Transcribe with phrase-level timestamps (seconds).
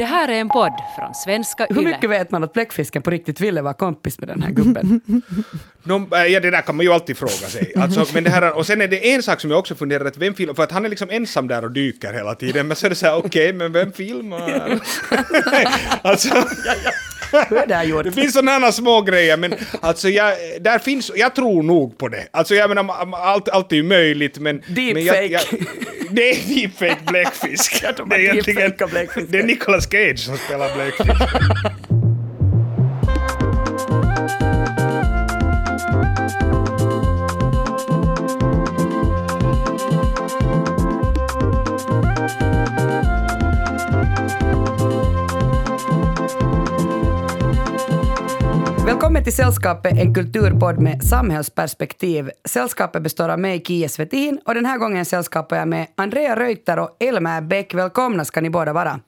[0.00, 1.90] Det här är en podd från svenska Hur YLE.
[1.90, 5.00] mycket vet man att bläckfisken på riktigt ville vara kompis med den här gubben?
[5.82, 7.72] No, äh, ja, det där kan man ju alltid fråga sig.
[7.76, 10.16] Alltså, men det här, och sen är det en sak som jag också funderar att
[10.16, 12.86] vem filmar, för att han är liksom ensam där och dyker hela tiden, men så
[12.86, 14.40] är det så här, okej, men vem filmar?
[16.02, 16.34] alltså,
[17.48, 18.04] Hur är det här gjort?
[18.04, 22.26] det finns sådana små grejer, men alltså jag, där finns, jag tror nog på det.
[22.30, 24.62] Alltså jag menar, allt, allt är ju möjligt, men...
[24.68, 25.64] men jag, jag, Deepfake.
[26.10, 27.82] det är deepfake bläckfisk.
[27.82, 28.72] Det är egentligen,
[29.28, 31.99] det är Nicolas Cage som spelar bläckfisk.
[49.00, 52.30] Välkommen till Sällskapet, en kulturpodd med samhällsperspektiv.
[52.44, 56.78] Sällskapet består av mig, Kia Svetin, och den här gången sällskapar jag med Andrea Reuter
[56.78, 57.74] och Elmer Bäck.
[57.74, 59.00] Välkomna ska ni båda vara.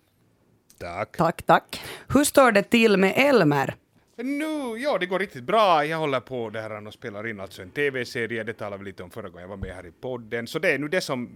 [0.78, 1.16] Tack.
[1.16, 1.80] Tack, tack.
[2.08, 3.74] Hur står det till med Elmer?
[4.16, 5.84] Nu, ja, det går riktigt bra.
[5.84, 8.44] Jag håller på det här och spelar in alltså en TV-serie.
[8.44, 10.46] Det talade vi lite om förra gången jag var med här i podden.
[10.46, 11.30] Så det är nu det som,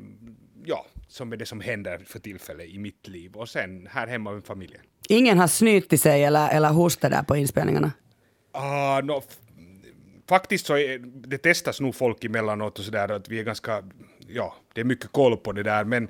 [0.64, 3.32] ja, som är det som händer för tillfället i mitt liv.
[3.34, 4.80] Och sen här hemma med familjen.
[5.08, 7.92] Ingen har snytit sig eller, eller hostat där på inspelningarna?
[8.56, 9.22] Ah, no,
[10.28, 13.82] faktiskt så är, det testas nog folk emellanåt och sådär att vi är ganska,
[14.28, 15.84] ja, det är mycket koll på det där.
[15.84, 16.08] Men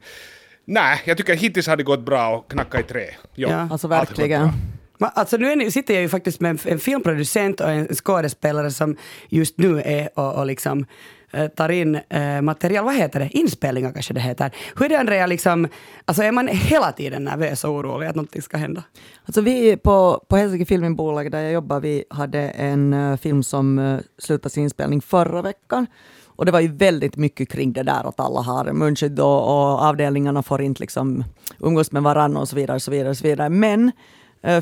[0.65, 3.07] nej, jag tycker hittills har det gått bra och knacka i trä.
[3.35, 3.69] Ja, Ja.
[3.71, 4.51] Alltså verkligen.
[4.99, 8.97] Alltså nu ni, sitter jag ju faktiskt med en, en filmproducent och en skådespelare som
[9.29, 10.87] just nu är och, och liksom
[11.31, 12.85] Eh, tar in eh, material.
[12.85, 13.29] Vad heter det?
[13.39, 14.51] Inspelningar kanske det heter.
[14.77, 15.69] Hur är det Andrea, liksom,
[16.05, 18.83] alltså är man hela tiden nervös och orolig att någonting ska hända?
[19.25, 24.01] Alltså vi på, på Helsinki Filminbolag, där jag jobbar, vi hade en eh, film som
[24.19, 25.87] slutade sin inspelning förra veckan.
[26.27, 29.83] Och det var ju väldigt mycket kring det där att alla har munskydd och, och
[29.83, 31.25] avdelningarna får inte liksom
[31.59, 32.75] umgås med varandra och så vidare.
[32.75, 33.49] Och så vidare, och så vidare.
[33.49, 33.93] Men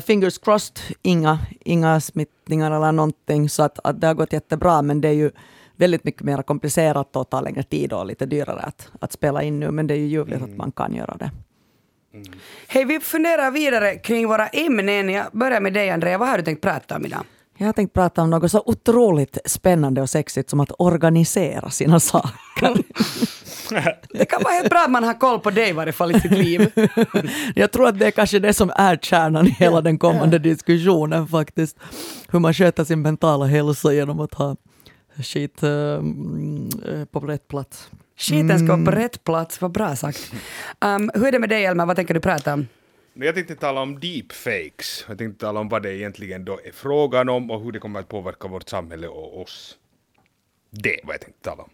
[0.05, 3.49] fingers crossed, inga, inga smittningar eller någonting.
[3.49, 4.81] Så att, att det har gått jättebra.
[4.81, 5.31] Men det är ju
[5.77, 9.59] väldigt mycket mer komplicerat och tar längre tid och lite dyrare att, att spela in
[9.59, 9.71] nu.
[9.71, 11.31] Men det är ju ljuvligt att man kan göra det.
[12.67, 15.09] Hej, vi funderar vidare kring våra ämnen.
[15.09, 17.25] Jag börjar med dig Andrea, vad har du tänkt prata om idag?
[17.57, 21.99] Jag har tänkt prata om något så otroligt spännande och sexigt som att organisera sina
[21.99, 22.75] saker.
[24.13, 26.19] Det kan vara helt bra att man har koll på dig i varje fall i
[26.19, 26.71] sitt liv.
[27.55, 31.27] Jag tror att det är kanske det som är kärnan i hela den kommande diskussionen
[31.27, 31.77] faktiskt.
[32.29, 34.55] Hur man sköter sin mentala hälsa genom att ha
[35.23, 37.89] skit eh, mm, eh, på rätt plats.
[38.17, 40.33] Skiten ska vara på rätt plats, vad bra sagt.
[40.81, 42.67] Um, hur är det med dig Elmer, vad tänker du prata om?
[43.13, 45.05] Jag tänkte tala om deepfakes.
[45.07, 47.99] Jag tänkte tala om vad det egentligen då är frågan om och hur det kommer
[47.99, 49.77] att påverka vårt samhälle och oss.
[50.69, 51.69] Det vad jag tänkte tala om.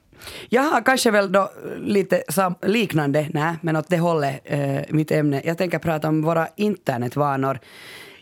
[0.49, 2.23] Jag har kanske väl då lite
[2.61, 5.41] liknande, nej, men åt det hållet, eh, mitt ämne.
[5.45, 7.59] Jag tänker prata om våra internetvanor.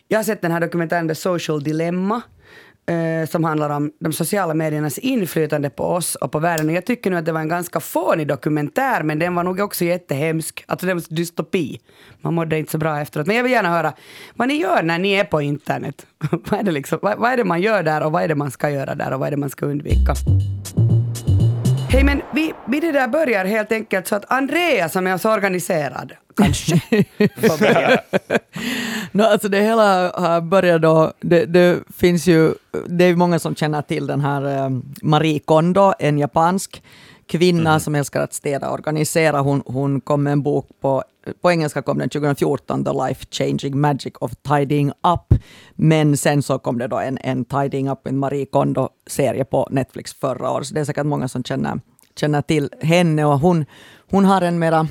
[0.08, 2.22] Jag har sett den här dokumentären The Social Dilemma
[2.86, 6.68] eh, som handlar om de sociala mediernas inflytande på oss och på världen.
[6.68, 9.60] Och jag tycker nu att det var en ganska fånig dokumentär, men den var nog
[9.60, 10.64] också jättehemsk.
[10.66, 11.80] Alltså det var dystopi.
[12.20, 13.26] Man mådde inte så bra efteråt.
[13.26, 13.92] Men jag vill gärna höra
[14.34, 16.06] vad ni gör när ni är på internet.
[16.30, 18.34] vad, är det liksom, vad, vad är det man gör där och vad är det
[18.34, 20.14] man ska göra där och vad är det man ska undvika?
[21.92, 25.32] Hej, men vi, vi det där börjar helt enkelt så att Andrea som är så
[25.32, 26.74] organiserad, kanske,
[27.18, 28.00] får börja.
[29.12, 32.54] No, alltså det hela har börjat då, det, det finns ju,
[32.86, 34.70] det är många som känner till den här eh,
[35.02, 36.82] Marie Kondo, en japansk
[37.26, 39.40] kvinna som älskar att städa och organisera.
[39.40, 41.04] Hon, hon kom med en bok på,
[41.42, 45.40] på engelska kom den 2014, The Life Changing Magic of Tidying Up.
[45.74, 50.14] Men sen så kom det då en, en Tidying Up, en Marie Kondo-serie på Netflix
[50.14, 50.66] förra året.
[50.66, 51.80] Så det är säkert många som känner,
[52.16, 53.64] känner till henne och hon,
[54.10, 54.88] hon har en mera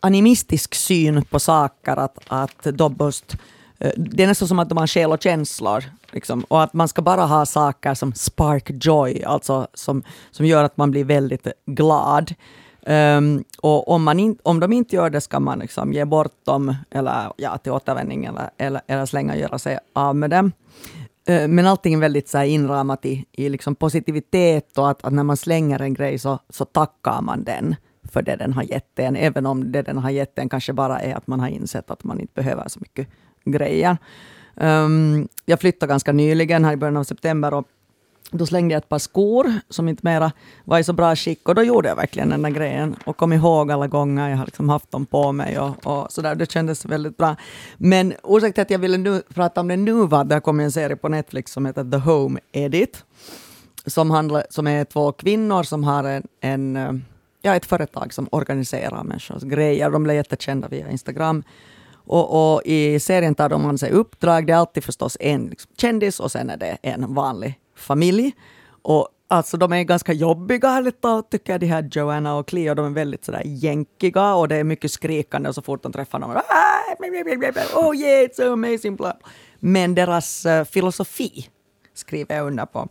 [0.00, 3.36] animistisk syn på saker, att, att de måste,
[3.78, 5.84] eh, det är nästan som att de har själ och känslor.
[6.12, 10.64] Liksom, och att man ska bara ha saker som spark joy, alltså som, som gör
[10.64, 12.34] att man blir väldigt glad.
[12.86, 16.44] Um, och om, man in, om de inte gör det ska man liksom ge bort
[16.44, 20.52] dem eller, ja, till återvändning eller, eller, eller slänga och göra sig av med dem.
[21.30, 25.12] Uh, Men allting är väldigt så här inramat i, i liksom positivitet och att, att
[25.12, 27.76] när man slänger en grej så, så tackar man den
[28.12, 31.00] för det den har gett en, även om det den har gett en kanske bara
[31.00, 33.08] är att man har insett att man inte behöver så mycket
[33.44, 33.96] grejer.
[34.54, 37.66] Um, jag flyttade ganska nyligen, här i början av september, och
[38.32, 40.32] då slängde jag ett par skor som inte mera
[40.64, 43.32] var i så bra skick och då gjorde jag verkligen den där grejen och kom
[43.32, 46.34] ihåg alla gånger jag har liksom haft dem på mig och, och sådär.
[46.34, 47.36] Det kändes väldigt bra.
[47.76, 50.40] Men orsaken till att jag ville nu, prata om det nu var att det har
[50.40, 53.04] kommit en serie på Netflix som heter The Home Edit
[53.86, 57.04] som, handlar, som är två kvinnor som har en, en,
[57.42, 59.90] ja, ett företag som organiserar människors grejer.
[59.90, 61.42] De blev jättekända via Instagram.
[62.04, 64.46] Och, och i serien tar de an sig uppdrag.
[64.46, 68.32] Det är alltid förstås en liksom, kändis och sen är det en vanlig familj.
[68.82, 72.74] Och Alltså de är ganska jobbiga ärligt talat tycker jag, de här Joanna och Cleo.
[72.74, 76.18] De är väldigt sådär jänkiga och det är mycket skrikande och så fort de träffar
[76.18, 76.36] någon.
[77.74, 78.96] Oh yeah, it's so amazing.
[78.96, 79.12] Blah.
[79.60, 81.48] Men deras uh, filosofi
[81.94, 82.88] skriver jag under på.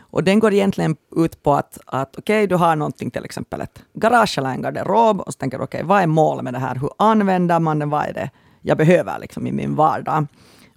[0.00, 3.60] Och den går egentligen ut på att, att okej, okay, du har någonting, till exempel
[3.60, 6.54] ett garage eller en garderob, och så tänker du okej, okay, vad är målet med
[6.54, 6.74] det här?
[6.74, 7.86] Hur använder man det?
[7.86, 8.30] Vad är det
[8.62, 10.26] jag behöver liksom i min vardag?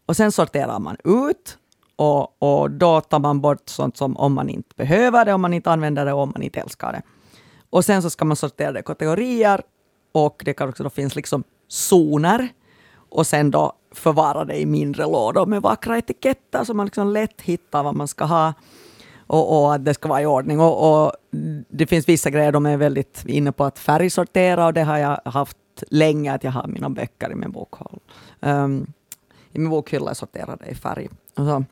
[0.05, 1.57] Och sen sorterar man ut
[1.99, 5.53] och, och då tar man bort sånt som om man inte behöver det, om man
[5.53, 7.01] inte använder det och om man inte älskar det.
[7.69, 9.61] Och sen så ska man sortera det i kategorier
[10.11, 12.47] och det kan också då finnas liksom zoner
[13.09, 17.41] och sen då förvara det i mindre lådor med vackra etiketter så man liksom lätt
[17.41, 18.53] hittar vad man ska ha
[19.27, 20.59] och, och att det ska vara i ordning.
[20.59, 21.11] Och, och,
[21.69, 25.19] det finns vissa grejer de är väldigt inne på att färgsortera och det har jag
[25.25, 25.57] haft
[25.87, 27.99] länge, att jag har mina böcker i min bokhåll.
[28.39, 28.93] Um,
[29.51, 31.09] I min bokhylla sorterade i färg.
[31.45, 31.65] Så.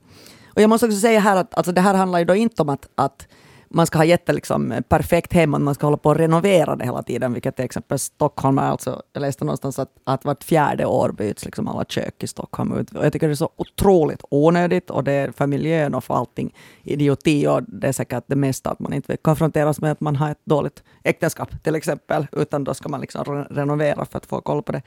[0.55, 2.69] och jag måste också säga här att alltså det här handlar ju då inte om
[2.69, 3.27] att, att
[3.69, 6.85] man ska ha jätte liksom, perfekt hem, och man ska hålla på att renovera det
[6.85, 10.85] hela tiden, vilket till exempel Stockholm är alltså, jag läste någonstans att, att vart fjärde
[10.85, 12.91] år byts liksom alla kök i Stockholm ut.
[12.91, 16.13] Och jag tycker det är så otroligt onödigt och det är för miljön och för
[16.13, 20.01] allting idioti och det är säkert det mesta att man inte vill konfronteras med att
[20.01, 24.25] man har ett dåligt äktenskap till exempel, utan då ska man liksom renovera för att
[24.25, 24.81] få koll på det.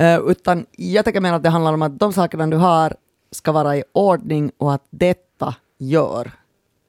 [0.00, 2.96] Uh, utan jag tycker mer att det handlar om att de sakerna du har
[3.36, 6.30] ska vara i ordning och att detta gör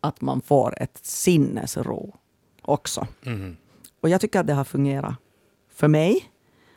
[0.01, 2.15] att man får ett sinnesro
[2.61, 3.07] också.
[3.25, 3.57] Mm.
[4.01, 5.15] Och jag tycker att det har fungerat
[5.73, 6.25] för mig.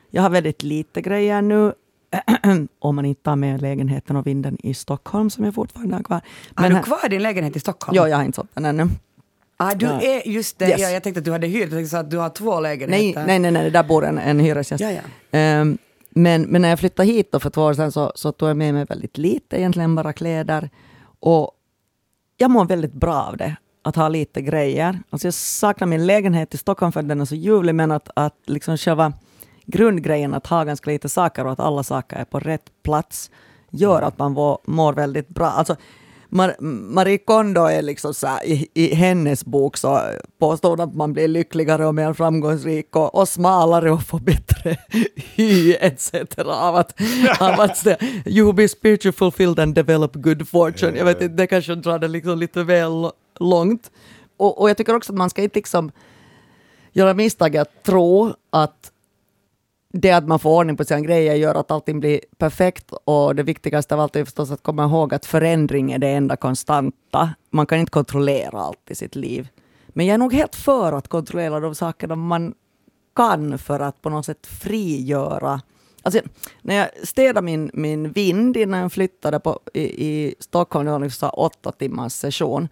[0.09, 1.73] Jag har väldigt lite grejer nu,
[2.79, 6.21] om man inte tar med lägenheten och vinden i Stockholm som jag fortfarande har kvar.
[6.55, 7.95] Men har du kvar din lägenhet i Stockholm?
[7.95, 8.89] Ja, jag har inte sålt den ännu.
[9.57, 10.81] Ah, du är, just det, yes.
[10.81, 13.25] ja, jag tänkte att du hade hyrt, jag tänkte att du har två lägenheter.
[13.27, 14.83] Nej, nej, nej, där bor en, en hyresgäst.
[14.83, 14.91] Ja,
[15.31, 15.61] ja.
[15.61, 15.77] Um,
[16.11, 18.57] men, men när jag flyttade hit då för två år sedan så, så tog jag
[18.57, 20.69] med mig väldigt lite, egentligen bara kläder.
[21.19, 21.51] Och
[22.37, 24.99] jag mår väldigt bra av det, att ha lite grejer.
[25.09, 28.35] Alltså jag saknar min lägenhet i Stockholm för den är så ljuvlig, men att, att
[28.45, 29.13] liksom själva
[29.65, 33.31] grundgrejen att ha ganska lite saker och att alla saker är på rätt plats
[33.69, 34.33] gör att man
[34.65, 35.47] mår väldigt bra.
[35.47, 35.75] Alltså,
[36.33, 40.01] Mar Marie Kondo är liksom så här, i, i, hennes bok så
[40.39, 44.77] påstår hon att man blir lyckligare och mer framgångsrik och, och smalare och får bättre
[45.15, 46.13] hy etc.
[46.45, 47.01] Av att,
[47.39, 47.87] av att
[48.25, 50.97] you will be spiritually fulfilled and develop good fortune.
[50.97, 53.91] Jag vet inte, det kanske drar det liksom lite väl långt.
[54.37, 55.91] Och, och jag tycker också att man ska inte liksom
[56.91, 58.90] göra misstaget att tro att
[59.91, 63.43] det att man får ordning på sina grejer gör att allting blir perfekt och det
[63.43, 67.29] viktigaste av allt är förstås att komma ihåg att förändring är det enda konstanta.
[67.49, 69.47] Man kan inte kontrollera allt i sitt liv.
[69.87, 72.53] Men jag är nog helt för att kontrollera de sakerna man
[73.15, 75.61] kan för att på något sätt frigöra
[76.03, 76.21] Alltså,
[76.61, 80.99] när jag städade min, min vind innan jag flyttade på, i, i Stockholm, det var
[80.99, 82.67] liksom åtta timmars session.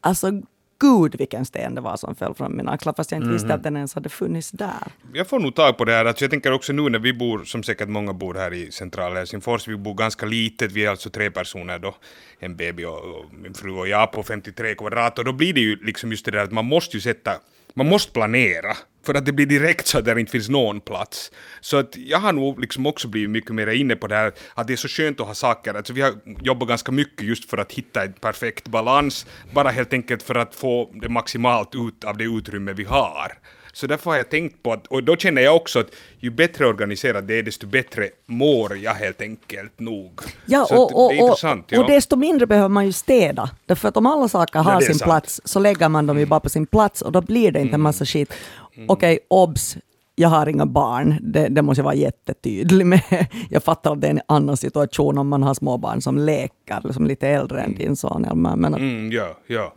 [0.00, 0.30] Alltså
[0.80, 3.34] gud vilken sten det var som föll från mina axlar, fast jag inte mm.
[3.34, 3.56] visste mhm.
[3.56, 4.92] att den ens hade funnits där.
[5.12, 7.44] Jag får nog tag på det här, alltså jag tänker också nu när vi bor,
[7.44, 11.10] som säkert många bor här i centrala Helsingfors, vi bor ganska litet, vi är alltså
[11.10, 11.96] tre personer då,
[12.38, 15.60] en baby och, och min fru och jag på 53 kvadrat, och då blir det
[15.60, 17.32] ju liksom just det där att man måste ju sätta
[17.74, 21.30] man måste planera för att det blir direkt så att det inte finns någon plats.
[21.60, 24.66] Så att jag har nog liksom också blivit mycket mer inne på det här att
[24.66, 27.58] det är så skönt att ha saker, alltså vi har jobbat ganska mycket just för
[27.58, 32.16] att hitta en perfekt balans, bara helt enkelt för att få det maximalt ut av
[32.16, 33.32] det utrymme vi har.
[33.72, 35.86] Så därför har jag tänkt på att, och då känner jag också att
[36.18, 40.20] ju bättre organiserat det är, desto bättre mår jag helt enkelt nog.
[40.46, 41.80] Ja, och, och, och, ja.
[41.80, 43.50] och desto mindre behöver man ju städa.
[43.66, 45.02] Därför att om alla saker har ja, sin sant.
[45.02, 47.74] plats så lägger man dem ju bara på sin plats och då blir det inte
[47.74, 48.32] en massa skit.
[48.74, 48.90] Mm.
[48.90, 49.76] Okej, okay, obs,
[50.14, 53.26] jag har inga barn, det, det, måste jag vara jättetydlig med.
[53.50, 57.06] Jag fattar att det är en annan situation om man har småbarn som leker, liksom
[57.06, 58.26] lite äldre än din son.
[58.56, 58.80] Men att...
[58.80, 59.74] mm, ja, ja.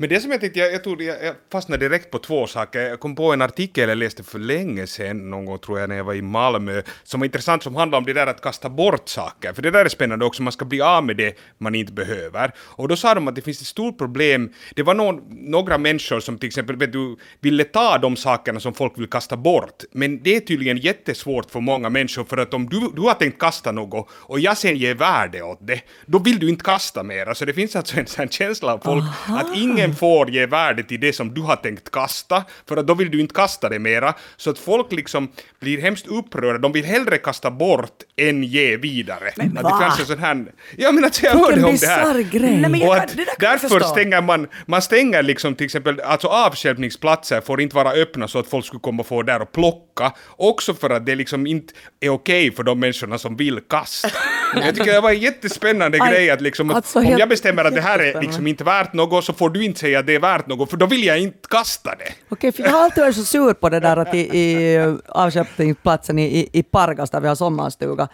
[0.00, 2.80] Men det som jag tänkte, jag, jag, tog, jag, jag fastnade direkt på två saker.
[2.80, 5.96] Jag kom på en artikel jag läste för länge sedan, någon gång tror jag när
[5.96, 9.08] jag var i Malmö, som var intressant, som handlade om det där att kasta bort
[9.08, 9.52] saker.
[9.52, 12.52] För det där är spännande också, man ska bli av med det man inte behöver.
[12.58, 14.52] Och då sa de att det finns ett stort problem.
[14.76, 18.74] Det var någon, några människor som till exempel vet du, ville ta de sakerna som
[18.74, 19.82] folk vill kasta bort.
[19.92, 23.38] Men det är tydligen jättesvårt för många människor, för att om du, du har tänkt
[23.40, 27.34] kasta något och jag sen ger värde åt det, då vill du inte kasta mer.
[27.34, 29.38] Så det finns alltså en sån känsla av folk Aha.
[29.40, 32.86] att ingen ingen får ge värde till det som du har tänkt kasta, för att
[32.86, 34.14] då vill du inte kasta det mera.
[34.36, 35.28] Så att folk liksom
[35.60, 39.32] blir hemskt upprörda, de vill hellre kasta bort än ge vidare.
[39.36, 40.46] Men, att det fanns en sån här...
[40.76, 42.22] Ja men alltså jag hörde om det här.
[42.22, 42.60] grej.
[42.60, 43.88] Nej, men Och att därför förstå.
[43.88, 48.46] stänger man, man stänger liksom till exempel, alltså avstjälpningsplatser får inte vara öppna så att
[48.46, 52.08] folk skulle komma och få där och plocka, också för att det liksom inte är
[52.08, 54.08] okej för de människorna som vill kasta.
[54.54, 57.74] Jag tycker det var en jättespännande grej att liksom, att alltså om jag bestämmer att
[57.74, 60.20] det här är liksom inte värt något så får du inte säga att det är
[60.20, 62.12] värt något, för då vill jag inte kasta det.
[62.28, 64.94] Okej, för jag har alltid varit så sur på det där att i, i eh,
[65.08, 68.08] avköpningsplatsen i, i, i Pargas där vi har sommarstuga,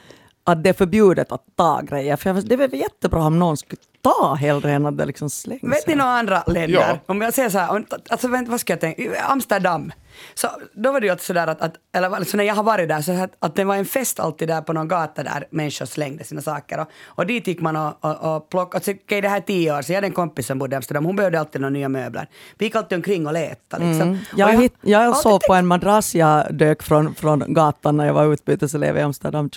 [0.46, 2.16] att det är förbjudet att ta grejer.
[2.16, 5.30] För jag, det är väl jättebra om någon skulle ta hellre än att det liksom
[5.30, 5.62] slängs.
[5.62, 6.68] Vet ni några andra länder?
[6.68, 6.98] Ja.
[7.06, 9.22] Om jag säger så här, alltså vänta, vad ska jag tänka?
[9.22, 9.92] Amsterdam.
[10.34, 12.88] Så då var det ju alltid sådär att, att eller alltså när jag har varit
[12.88, 15.86] där, så att, att det var en fest alltid där på någon gata där människor
[15.86, 16.80] slängde sina saker.
[16.80, 19.78] Och, och dit gick man och, och, och plockade, alltså, okej det här är tio
[19.78, 21.88] år sedan, jag hade en kompis som bodde i Amsterdam, hon behövde alltid några nya
[21.88, 22.28] möbler.
[22.58, 24.08] Vi gick alltid omkring och letade liksom.
[24.08, 24.18] Mm.
[24.32, 28.14] Och Jag, hitt, jag såg på en madrass jag dök från, från gatan när jag
[28.14, 29.50] var utbyteselev i Amsterdam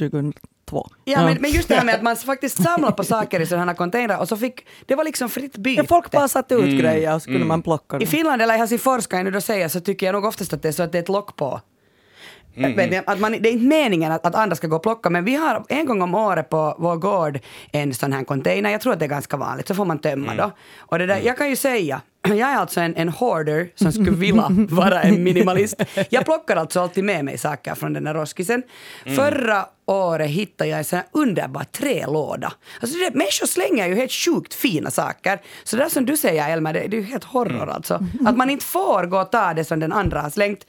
[0.70, 0.90] 2002.
[1.06, 3.66] Ja, Men, men just det här med att man faktiskt samlar på saker i sådana
[3.66, 5.82] här containrar och så fick, det var liksom fritt byte.
[5.82, 8.08] Ja, folk bara satte ut grejer och så kunde man plocka I dem.
[8.08, 10.62] Finland eller i Helsingfors kan jag nu då säga så tycker jag nog oftast att
[10.62, 11.62] det är så att det är ett lock på.
[12.56, 15.10] Vet ni, Att man, det är inte meningen att, att andra ska gå och plocka
[15.10, 17.40] men vi har en gång om året på vår gård
[17.72, 20.36] en sån här container, jag tror att det är ganska vanligt, så får man tömma
[20.36, 20.52] då.
[20.78, 24.12] Och det där, jag kan ju säga, jag är alltså en, en hoarder som skulle
[24.18, 25.84] vilja vara en minimalist.
[26.10, 28.64] Jag plockar alltså alltid med mig saker från den här roskisen.
[29.16, 32.54] Förra året hittade jag en sån här underbar trälåda.
[32.82, 35.42] Alltså det, människor slänger ju helt sjukt fina saker.
[35.64, 38.06] Så det där som du säger Elmer, det, det är ju helt horror alltså.
[38.26, 40.66] Att man inte får gå och ta det som den andra har slängt.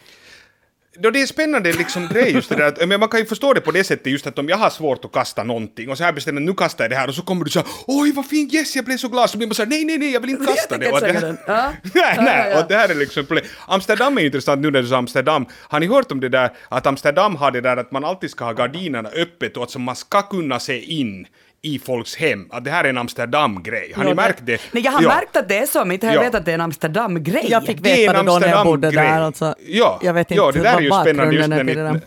[1.02, 3.52] Då det är spännande liksom grej just det där, att, men man kan ju förstå
[3.52, 6.04] det på det sättet just att om jag har svårt att kasta någonting och så
[6.04, 8.54] här bestämmer nu kastar jag det här och så kommer du säga oj vad fint,
[8.54, 10.46] yes jag blev så glad, så blir man såhär nej nej nej jag vill inte
[10.46, 10.92] kasta det.
[10.92, 11.36] Och det här,
[11.94, 13.40] nej nej, och det här är liksom.
[13.66, 15.46] Amsterdam är intressant nu när du sa Amsterdam.
[15.52, 18.44] Har ni hört om det där att Amsterdam har det där att man alltid ska
[18.44, 21.26] ha gardinerna öppet och att så man ska kunna se in
[21.62, 23.92] i folks hem, att det här är en Amsterdam-grej.
[23.96, 24.60] Har ni Ja, märkt det?
[24.72, 25.08] Nej, jag har Ja.
[25.08, 26.26] märkt att det är så, men inte har jag Ja.
[26.26, 27.46] vetat att det är en Amsterdam-grej.
[27.48, 29.20] Jag fick Det är veta en det då när jag bodde där.
[29.20, 31.92] Alltså, ja, jag vet ja, inte det där är ju spännande just när är det
[31.92, 32.00] ni...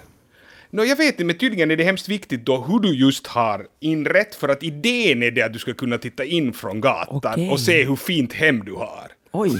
[0.70, 3.66] No, jag vet inte, men tydligen är det hemskt viktigt då hur du just har
[3.80, 7.50] inrätt, för att idén är det att du ska kunna titta in från gatan Okej.
[7.50, 9.08] och se hur fint hem du har.
[9.32, 9.52] Oj.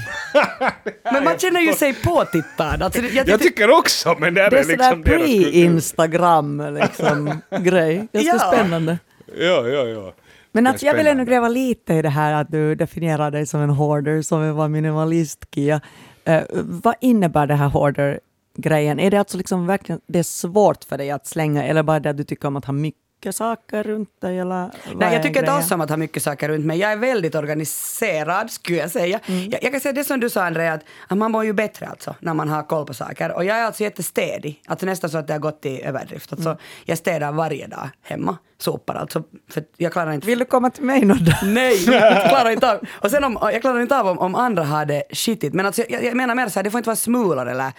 [1.12, 2.82] Men man känner ju sig påtittad.
[2.82, 5.20] Alltså, det- jag Jag tycker också, men det, här Det är är sådär liksom deras
[5.26, 5.50] kultur.
[5.50, 7.94] pre-Instagram liksom, grej.
[8.12, 8.38] Ganska Ja.
[8.52, 8.98] spännande.
[9.38, 10.12] Ja, ja, ja.
[10.52, 13.60] Men alltså, jag vill ändå gräva lite i det här att du definierar dig som
[13.60, 15.80] en hoarder, som en var minimalist, Kia.
[16.24, 19.00] Eh, vad innebär det här hoarder-grejen?
[19.00, 22.10] Är det alltså liksom verkligen det är svårt för dig att slänga eller bara det
[22.10, 24.38] att du tycker om att ha mycket saker runt dig?
[24.38, 26.78] Eller Nej, jag tycker inte alls om att ha mycket saker runt mig.
[26.78, 29.20] Jag är väldigt organiserad, skulle jag säga.
[29.26, 29.50] Mm.
[29.50, 31.86] Jag, jag kan säga det som du sa, Andrea, att, att man mår ju bättre
[31.86, 33.32] alltså, när man har koll på saker.
[33.32, 34.62] Och jag är alltså jättestädig.
[34.66, 36.32] Alltså nästan så att det har gått i överdrift.
[36.32, 36.58] Alltså, Mm.
[36.84, 38.36] Jag städar varje dag hemma.
[38.58, 39.22] Sopar alltså.
[39.50, 40.26] För jag klarar inte...
[40.26, 41.36] Vill du komma till mig någon dag?
[41.44, 42.78] Nej, jag klarar inte av.
[42.92, 45.54] Och sen om, jag klarar inte av om, om andra har det skitigt.
[45.54, 47.72] Men alltså, jag, jag menar mer så här, det får inte vara smulor eller...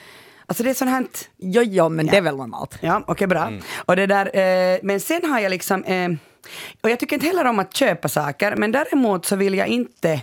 [0.48, 1.06] Alltså det är sånt här...
[1.38, 2.78] Jo, jo, men det är väl normalt.
[2.82, 3.52] Ja, okej bra.
[3.76, 6.10] Och det där, eh, men sen har jag liksom, eh,
[6.82, 10.22] och jag tycker inte heller om att köpa saker, men däremot så vill jag inte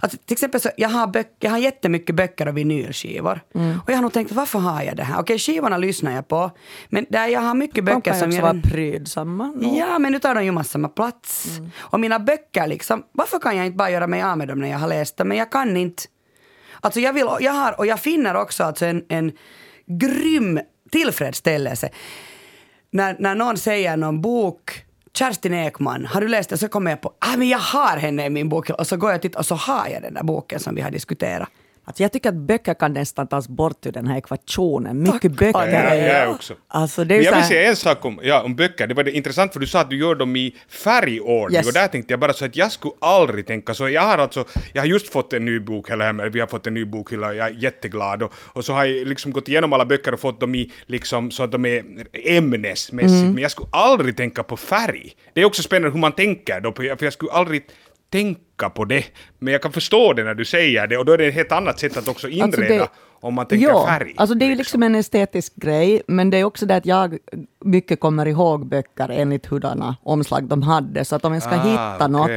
[0.00, 3.40] Alltså, till exempel så, jag har, böcker, jag har jättemycket böcker och vinylskivor.
[3.52, 5.20] Och jag har nog tänkt, varför har jag det här?
[5.20, 6.50] Okej, skivorna lyssnar jag på.
[6.88, 8.42] Men där jag har mycket De böcker kan ju som också jag...
[8.42, 9.52] vara prydsamma.
[9.60, 11.46] Ja, men nu tar de ju massor med plats.
[11.76, 14.70] Och mina böcker liksom, varför kan jag inte bara göra mig av med dem när
[14.70, 15.28] jag har läst dem?
[15.28, 16.02] Men jag kan inte.
[16.80, 19.32] Alltså jag vill, jag har, och jag finner också alltså en, en
[19.86, 20.60] grym
[20.90, 21.90] tillfredsställelse
[22.94, 26.58] när, när någon säger någon bok Kerstin Ekman, har du läst den?
[26.58, 28.70] Så kommer jag på, ah, men jag har henne i min bok.
[28.70, 30.80] Och så går jag och tittar och så har jag den där boken som vi
[30.80, 31.48] har diskuterat.
[31.86, 35.02] Alltså jag tycker att böcker kan nästan tas bort ur den här ekvationen.
[35.02, 35.68] Mycket böcker.
[35.72, 36.54] Ja, jag också.
[36.68, 38.94] Alltså det är Men jag vill här, säga en sak om, ja, om böcker, det
[38.94, 41.66] var det intressant för du sa att du gör dem i färgordning Yes.
[41.66, 43.88] och där tänkte jag bara så att jag skulle aldrig tänka så.
[43.88, 46.74] Jag har alltså, jag har just fått en ny bokhylla hemma, vi har fått en
[46.74, 49.84] ny bokhylla och jag är jätteglad och, och så har jag liksom gått igenom alla
[49.84, 53.32] böcker och fått dem i liksom så att de är ämnesmässigt, Mm.
[53.32, 55.12] men jag skulle aldrig tänka på färg.
[55.32, 57.62] Det är också spännande hur man tänker då, för jag skulle aldrig
[58.18, 59.04] tänka på det,
[59.38, 61.52] men jag kan förstå det när du säger det och då är det ett helt
[61.52, 62.88] annat sätt att också inreda Alltså det-
[63.20, 64.14] om man tänker ja, färg.
[64.16, 67.18] Alltså det är ju liksom en estetisk grej, men det är också det att jag
[67.64, 71.62] mycket kommer ihåg böcker enligt hurdana omslag de hade, så att om jag ska Ah,
[71.92, 72.30] hitta något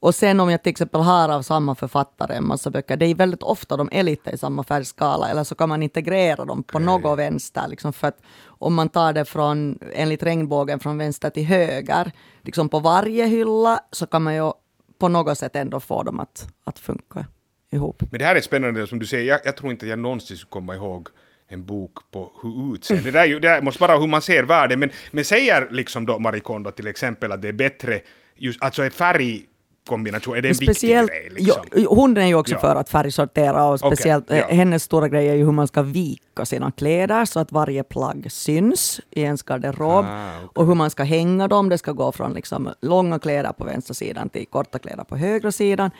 [0.00, 3.14] och sen om jag till exempel har av samma författare en massa böcker, det är
[3.14, 6.78] väldigt ofta de är lite i samma färgskala, eller så kan man integrera dem på
[6.78, 8.18] något vänster, liksom för att
[8.60, 13.80] om man tar det från, enligt regnbågen från vänster till höger, liksom på varje hylla,
[13.92, 14.50] så kan man ju
[14.98, 17.26] på något sätt ändå få dem att, att funka.
[17.70, 18.02] ihop.
[18.10, 20.36] Men det här är spännande som du säger, jag, jag tror inte att jag någonsin
[20.36, 21.08] skulle komma ihåg
[21.48, 24.22] en bok på hur utseende, det, där, är ju- det där måste vara hur man
[24.22, 28.00] ser världen, men, men säger liksom då Marie Kondo till exempel att det är bättre,
[28.36, 29.42] just, alltså är färg
[29.88, 31.44] färgkombination, är det en Speciellt, viktig grej?
[31.44, 31.62] Liksom?
[31.76, 32.58] jo, hon är ju också Ja.
[32.60, 34.46] för att färgsortera och speciellt eh, ja.
[34.50, 38.26] hennes stora grej är ju hur man ska vika sina kläder så att varje plagg
[38.32, 40.48] syns i ens garderob Ah, okej.
[40.54, 41.68] och hur man ska hänga dem.
[41.68, 45.52] Det ska gå från liksom långa kläder på vänstra sidan till korta kläder på högra
[45.52, 45.90] sidan.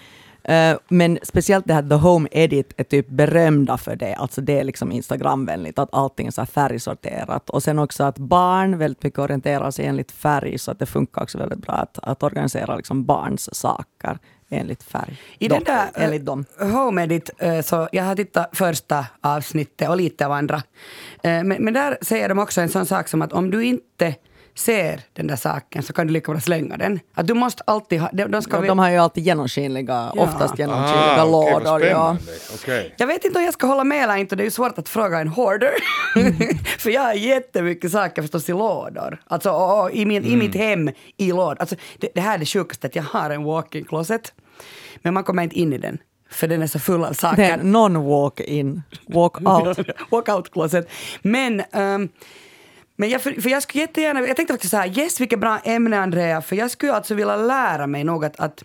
[0.48, 4.14] Eh, Men speciellt det här The Home Edit är typ berömda för det.
[4.14, 7.50] Alltså det är liksom Instagramvänligt, att allting är så färgsorterat.
[7.50, 11.22] Och sen också att barn väldigt mycket orienterar sig enligt färg, så att det funkar
[11.22, 14.18] också väldigt bra att, att organisera liksom barns saker
[14.50, 15.20] enligt färg.
[15.38, 16.44] I Dem, den där eh, enligt dem.
[16.60, 20.62] Home Edit, eh, så jag har tittat första avsnittet och lite av andra.
[21.22, 24.14] Men, men där säger de också en sån sak som att om du inte
[24.58, 27.00] ser den där saken så kan du lika bra slänga den.
[27.14, 28.10] Att du måste alltid ha...
[28.12, 30.22] De, de ska Ja, vi- de har ju alltid genomskinliga, Ja.
[30.22, 31.82] oftast genomskinliga Ah, okej, vad lådor.
[31.86, 32.16] ja.
[32.20, 32.22] spännande.
[32.54, 32.94] Okej.
[32.98, 34.88] Jag vet inte om jag ska hålla med eller inte, det är ju svårt att
[34.88, 35.70] fråga en hoarder.
[36.78, 39.20] För jag har jättemycket saker förstås i lådor.
[39.26, 41.56] Alltså och, och, i, min, i mitt hem, i lådor.
[41.60, 44.32] Alltså, det, det här är det sjukaste, att jag har en walk-in closet.
[45.02, 45.98] Men man kommer inte in i den.
[46.30, 47.42] För den är så full av Det saker.
[47.42, 49.88] är non-walk-in, walk-out.
[50.10, 50.88] Walkout closet.
[51.22, 52.08] Men, ehm,
[53.00, 55.58] men jag, för, för jag skulle jättegärna, jag tänkte faktiskt så här, yes vilket bra
[55.64, 58.64] ämne Andrea, för jag skulle alltså vilja lära mig något att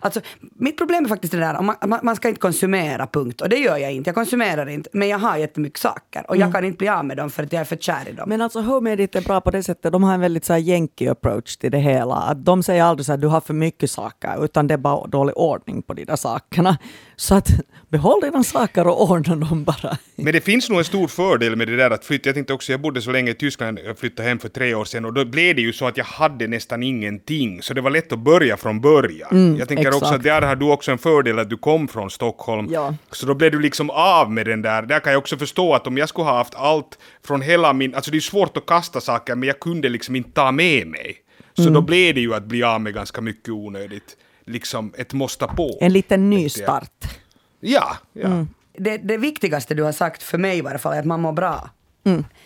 [0.00, 3.40] Alltså, mitt problem är faktiskt det där, man, man, man ska inte konsumera, punkt.
[3.40, 4.90] Och det gör jag inte, jag konsumerar inte.
[4.92, 7.52] Men jag har jättemycket saker och jag kan inte bli av med dem för att
[7.52, 8.28] jag är för kär i dem.
[8.28, 10.60] Men alltså Home Edit är bra på det sättet, de har en väldigt så här
[10.60, 12.14] yankee approach till det hela.
[12.14, 15.06] Att de säger aldrig så här, du har för mycket saker, utan det är bara
[15.06, 16.78] dålig ordning på de där sakerna.
[17.22, 17.48] Så att
[17.88, 19.98] behåll dina saker och ordna dem bara.
[20.16, 22.28] Men det finns nog en stor fördel med det där att flytta.
[22.28, 24.84] Jag tänkte också, jag bodde så länge i Tyskland, jag flyttade hem för tre år
[24.84, 27.62] sedan och då blev det ju så att jag hade nästan ingenting.
[27.62, 29.56] Så det var lätt att börja från början.
[29.58, 30.14] jag tänker också exakt.
[30.14, 32.68] att där har du också en fördel att du kom från Stockholm.
[32.72, 32.94] Ja.
[33.10, 34.82] Så då blev du liksom av med den där.
[34.82, 37.94] Där kan jag också förstå att om jag skulle ha haft allt från hela min...
[37.94, 41.16] Alltså det är svårt att kasta saker men jag kunde liksom inte ta med mig.
[41.54, 44.16] Så då blev det ju att bli av med ganska mycket onödigt.
[44.46, 45.78] Liksom ett måste på.
[45.80, 46.68] En liten ny tänkte jag.
[46.68, 47.18] start.
[47.60, 48.46] Ja, ja.
[48.78, 51.32] det, det viktigaste du har sagt för mig i varje fall är att man mår
[51.32, 51.70] bra.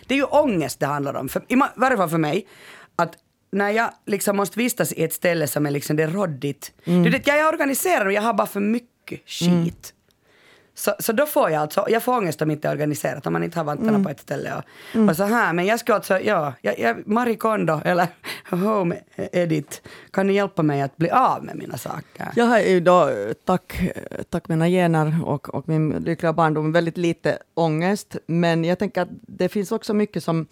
[0.07, 1.29] Det är ju ångest det handlar om.
[1.29, 2.47] För, I varje fall för mig.
[2.97, 3.15] Att
[3.53, 6.73] när jag liksom måste vistas i ett ställe som är liksom det är råddigt.
[6.85, 9.93] Du vet, jag är organiserad och jag har bara för mycket skit.
[10.79, 13.43] Så, så då får jag alltså, jag får ångest om inte är organiserat, om man
[13.43, 14.53] inte har vantarna på ett ställe.
[14.55, 18.07] Och, och så här, men jag skulle alltså, ja, jag, jag, Marie Kondo eller
[18.51, 22.29] Home Edit, kan ni hjälpa mig att bli av med mina saker?
[22.37, 23.11] Jag har ju då,
[23.45, 23.81] tack,
[24.31, 28.17] tack mina gener och, och min lyckliga barndom, väldigt lite ångest.
[28.27, 30.47] Men jag tänker att det finns också mycket som,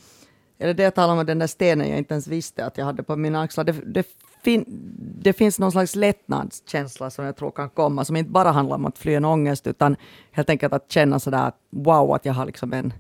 [0.59, 3.03] eller det jag talar om den där stenen jag inte ens visste att jag hade
[3.03, 3.65] på mina axlar.
[3.65, 4.07] Det, det,
[4.45, 4.65] fin,
[5.23, 8.85] det finns någon slags lättnadskänsla som jag tror kan komma, som inte bara handlar om
[8.87, 9.97] att fly en ångest, utan
[10.33, 12.93] helt enkelt att känna sådär att wow, att jag har liksom en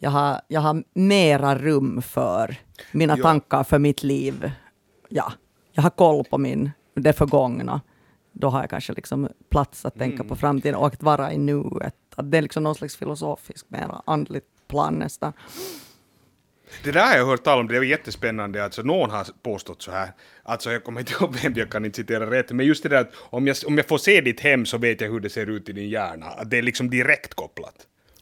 [0.00, 2.56] jag har, jag har mera rum för
[2.92, 3.22] mina Ja.
[3.22, 4.50] tankar, för mitt liv.
[5.08, 5.32] Ja,
[5.72, 7.80] jag har koll på min, det förgångna.
[8.32, 10.28] Då har jag kanske liksom plats att tänka Mm.
[10.28, 11.94] på framtiden och att vara i nuet.
[12.16, 15.32] Att det är liksom någon slags filosofisk, mera andligt plan nästan.
[16.84, 18.64] Det där har jag hört talas om, det var jättespännande.
[18.64, 20.08] Alltså, någon har påstått så här,
[20.42, 23.00] alltså jag kommer inte ihåg vem, jag kan inte citera rätt, men just det där
[23.00, 25.50] att om jag, om jag får se ditt hem så vet jag hur det ser
[25.50, 26.26] ut i din hjärna.
[26.26, 27.74] Att det är liksom direkt kopplat.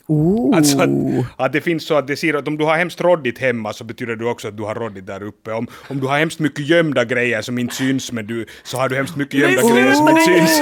[0.09, 0.57] Ooh.
[0.57, 0.91] Alltså att,
[1.37, 3.85] att det finns så att det ser att om du har hemskt råddigt hemma så
[3.85, 5.53] betyder det också att du har råddigt där uppe.
[5.53, 8.89] Om, om du har hemskt mycket gömda grejer som inte syns men du, så har
[8.89, 10.61] du hemskt mycket gömda Men grejer som inte syns.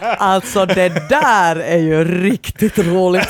[0.18, 3.28] Alltså det där är ju riktigt roligt.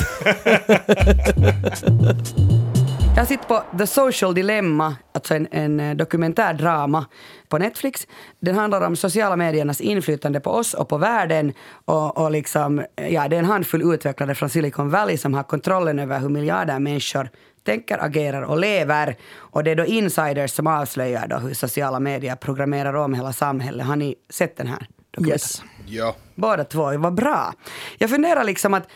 [3.16, 7.06] Jag sitter på The Social Dilemma, alltså en, en eh, dokumentärdrama
[7.48, 8.06] på Netflix.
[8.40, 11.52] Den handlar om sociala mediernas inflytande på oss och på världen.
[11.84, 15.98] Och, och liksom, ja, det är en handfull utvecklare från Silicon Valley som har kontrollen
[15.98, 17.30] över hur miljarder människor
[17.64, 19.16] tänker, agerar och lever.
[19.34, 23.86] Och det är då insiders som avslöjar då hur sociala medier programmerar om hela samhället.
[23.86, 25.32] Har ni sett den här dokumentären?
[25.32, 25.62] Yes.
[25.86, 26.16] Ja.
[26.34, 27.52] Båda två, vad bra.
[27.98, 28.88] Jag funderar liksom att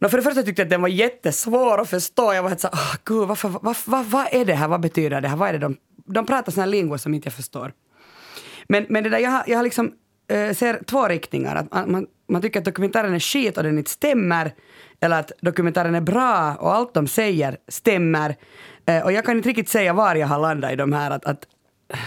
[0.00, 2.34] No, för det första tyckte jag att den var jättesvår att förstå.
[2.34, 4.68] Jag var helt så oh, gud, varför, vad, vad, vad är det här?
[4.68, 5.36] Vad betyder det här?
[5.36, 7.72] Vad är det de, de pratar såna här som inte jag förstår.
[8.68, 9.92] Men, men det där, jag har, jag har liksom,
[10.28, 11.56] eh, ser två riktningar.
[11.56, 14.54] Att man, man, man tycker att dokumentären är skit och den inte stämmer.
[15.00, 18.36] Eller att dokumentären är bra och allt de säger stämmer.
[18.86, 21.10] Eh, och jag kan inte riktigt säga var jag har landat i de här.
[21.10, 21.46] Att, att,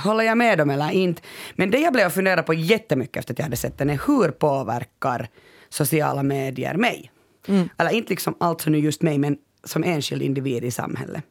[0.03, 1.21] håller jag med dem eller inte?
[1.55, 3.99] Men det jag blev att fundera på jättemycket efter att jag hade sett den är
[4.07, 5.27] hur påverkar
[5.69, 7.11] sociala medier mig?
[7.77, 11.23] Eller inte liksom alltså nu just mig, men som enskild individ i samhället.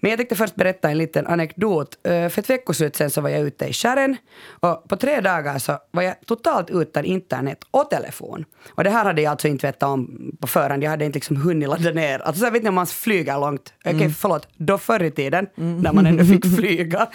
[0.00, 1.98] Men jag tänkte först berätta en liten anekdot.
[2.02, 4.16] För ett veckoslut sen så var jag ute i skärren
[4.60, 8.44] och på tre dagar så var jag totalt utan internet och telefon.
[8.70, 10.82] Och det här hade jag alltså inte vetat om på förhand.
[10.84, 12.18] Jag hade inte liksom hunnit ladda ner.
[12.18, 13.72] Alltså jag vet inte om man flyger långt.
[13.84, 14.10] Okej, Mm.
[14.10, 14.48] förlåt.
[14.56, 17.08] Då förr i tiden, när man ändå fick flyga,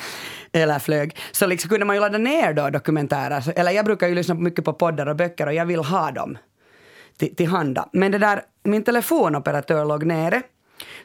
[0.51, 3.53] eller flög, så liksom kunde man ju ladda ner då dokumentärer.
[3.55, 6.37] Eller jag brukar ju lyssna mycket på poddar och böcker och jag vill ha dem
[7.23, 7.89] till, till handa.
[7.93, 10.41] Men det där, min telefonoperatör låg nere.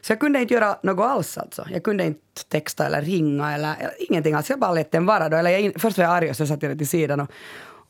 [0.01, 1.65] Så jag kunde inte göra något alls alltså.
[1.71, 4.49] Jag kunde inte texta eller ringa eller, eller ingenting alls.
[4.49, 5.37] Jag bara lät den vara då.
[5.37, 7.19] Eller jag, först var jag arg och så satte jag den till sidan.
[7.19, 7.31] Och,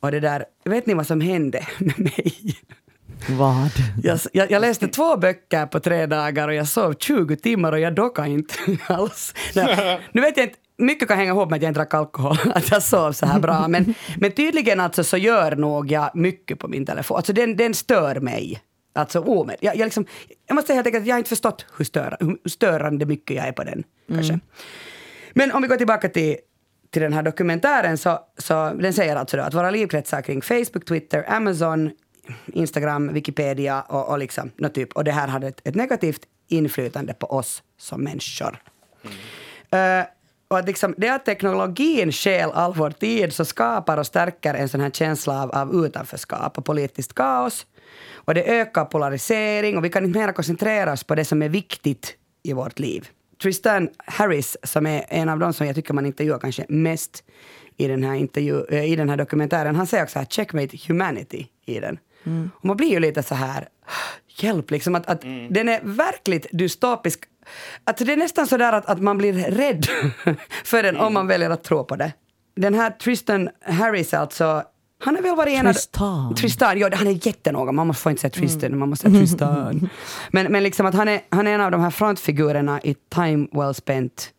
[0.00, 2.34] och det där, vet ni vad som hände med mig?
[3.28, 3.70] Vad?
[4.02, 7.80] Jag, jag, jag läste två böcker på tre dagar och jag sov 20 timmar och
[7.80, 8.54] jag dockade inte
[8.86, 9.34] alls.
[9.54, 12.36] Nej, nu vet jag inte, mycket kan hänga ihop med att jag inte drack alkohol,
[12.54, 13.68] att jag sov så här bra.
[13.68, 17.16] Men, men tydligen alltså så gör nog jag mycket på min telefon.
[17.16, 18.62] Alltså den, den stör mig.
[18.92, 19.56] Alltså omed.
[19.60, 20.06] Jag, jag, liksom,
[20.46, 23.36] jag måste säga helt enkelt att jag har inte förstått hur, stör, hur störande mycket
[23.36, 23.84] jag är på den.
[24.08, 24.40] Kanske.
[25.32, 26.36] Men om vi går tillbaka till,
[26.90, 30.42] till den här dokumentären så, så den säger alltså då att våra liv kretsar kring
[30.42, 31.90] Facebook, Twitter, Amazon,
[32.46, 37.14] Instagram, Wikipedia och, och liksom, no, typ, och det här hade ett, ett negativt inflytande
[37.14, 38.62] på oss som människor.
[39.70, 40.04] Eh,
[40.50, 44.68] och att liksom, det att teknologin stjäl all vår tid så skapar och stärker en
[44.68, 47.66] sån här känsla av, av utanförskap och politiskt kaos.
[48.14, 51.48] Och det ökar polarisering och vi kan inte mer koncentrera oss på det som är
[51.48, 53.08] viktigt i vårt liv.
[53.42, 57.24] Tristan Harris, som är en av de som jag tycker man intervjuar kanske mest
[57.76, 61.46] i den här, intervju, eh, i den här dokumentären, han säger också här checkmate humanity
[61.66, 61.98] i den.
[62.54, 63.68] Och man blir ju lite så här,
[64.26, 67.20] hjälp liksom, att, att den är verkligt dystopisk.
[67.84, 69.86] Att det är nästan så där att, att man blir rädd
[70.64, 72.12] för den om man väljer att tro på det.
[72.56, 74.62] Den här Tristan Harris alltså,
[75.02, 75.64] han är väl varit en.
[75.64, 76.34] Tristan.
[76.34, 79.88] Tristan, ja han är jättenoga, man måste få inte säga Tristan, man måste säga Tristan.
[80.30, 83.48] Men, men liksom att han är, han är en av de här frontfigurerna i Time
[83.52, 84.30] Well Spent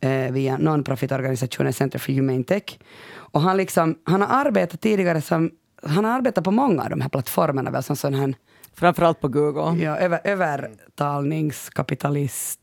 [0.00, 2.78] eh, via non-profit-organisationen Center for Humane Tech.
[3.12, 5.50] Och han, liksom, han har arbetat tidigare som,
[5.82, 8.34] han har arbetat på många av de här plattformarna, väl som sån här
[8.80, 9.84] Framförallt på Google.
[9.84, 12.60] ja, över, övertalningskapitalist,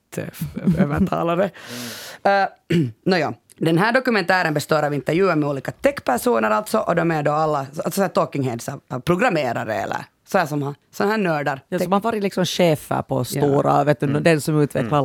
[0.77, 1.49] övertalare.
[2.27, 2.45] Uh,
[3.05, 7.31] Nåja, den här dokumentären består av intervjuer med olika techpersoner alltså, och de är då
[7.31, 8.69] alla alltså så talking heads,
[9.05, 11.61] programmerare eller så här som har, så här nördar.
[11.69, 15.01] Ja, som har varit liksom chefer på stora, vet du, den som utvecklar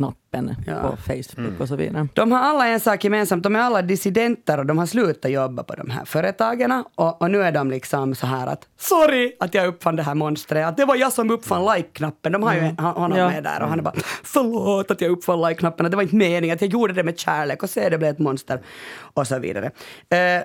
[0.00, 0.80] like-knappen Ja.
[0.90, 2.08] på Facebook och så vidare.
[2.14, 5.62] De har alla en sak gemensamt, de är alla dissidenter och de har slutat jobba
[5.62, 6.84] på de här företagen.
[6.94, 10.14] Och, och nu är de liksom så här att sorry att jag uppfann det här
[10.14, 12.32] monstret, att det var jag som uppfann like-knappen.
[12.32, 13.28] De har ju en- honom Ja.
[13.30, 16.54] med där och han är bara förlåt att jag uppfann like-knappen, det var inte meningen,
[16.54, 18.60] att jag gjorde det med kärlek och se det blev ett monster.
[18.98, 19.66] Och så vidare.
[20.10, 20.42] Eh,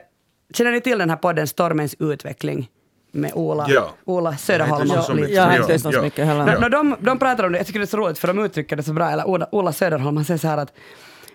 [0.53, 2.69] känner ni till den här podden Stormens utveckling?
[3.11, 3.89] Med Ola, Ja.
[4.05, 4.87] Ola Söderholm.
[4.87, 6.03] Jag har inte lyssnat så Ja, inte lyssnat så ja.
[6.03, 6.53] mycket heller.
[6.53, 6.59] Ja.
[6.59, 8.75] No, de, de pratar om det, jag tycker det är så roligt för de uttrycker
[8.75, 10.73] det så bra, eller Ola, Ola Söderholm, han säger så här att,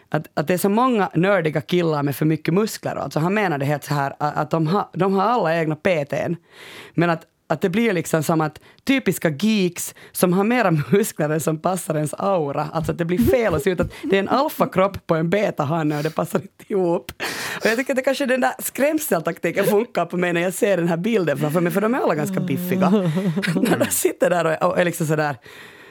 [0.09, 2.97] att, att det är så många nördiga killar med för mycket muskler.
[2.97, 5.77] Alltså han menar det helt så här att att de, har, de har alla egna
[5.77, 6.37] PTn.
[6.95, 11.41] Men att, att det blir liksom som att typiska geeks som har mera muskler än
[11.41, 12.69] som passar ens aura.
[12.73, 15.31] Alltså att det blir fel att se ut att det är en alfakropp på en
[15.31, 17.13] betahanne och det passar inte ihop.
[17.61, 20.77] Och jag tycker att det kanske den där skrämseltaktiken funkar på mig när jag ser
[20.77, 22.91] den här bilden framför mig, för de är alla ganska biffiga.
[23.55, 25.37] när de sitter där och är, liksom sådär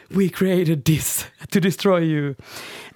[0.09, 2.35] We created this to destroy you.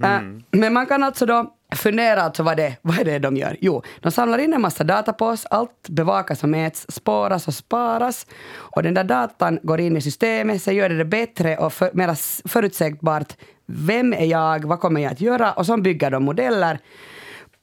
[0.03, 0.19] Eh,
[0.51, 3.58] men man kan alltså då fundera alltså vad, det, vad är det de gör.
[3.62, 7.53] Jo, de samlar in en massa data på oss, allt bevakas och mäts, spåras och
[7.53, 8.25] sparas.
[8.53, 11.89] Och den där datan går in i systemet, så gör det det bättre och för,
[11.93, 13.34] mer förutsägbart.
[13.65, 14.65] Vem är jag?
[14.65, 15.51] Vad kommer jag att göra?
[15.51, 16.79] Och så bygger de modeller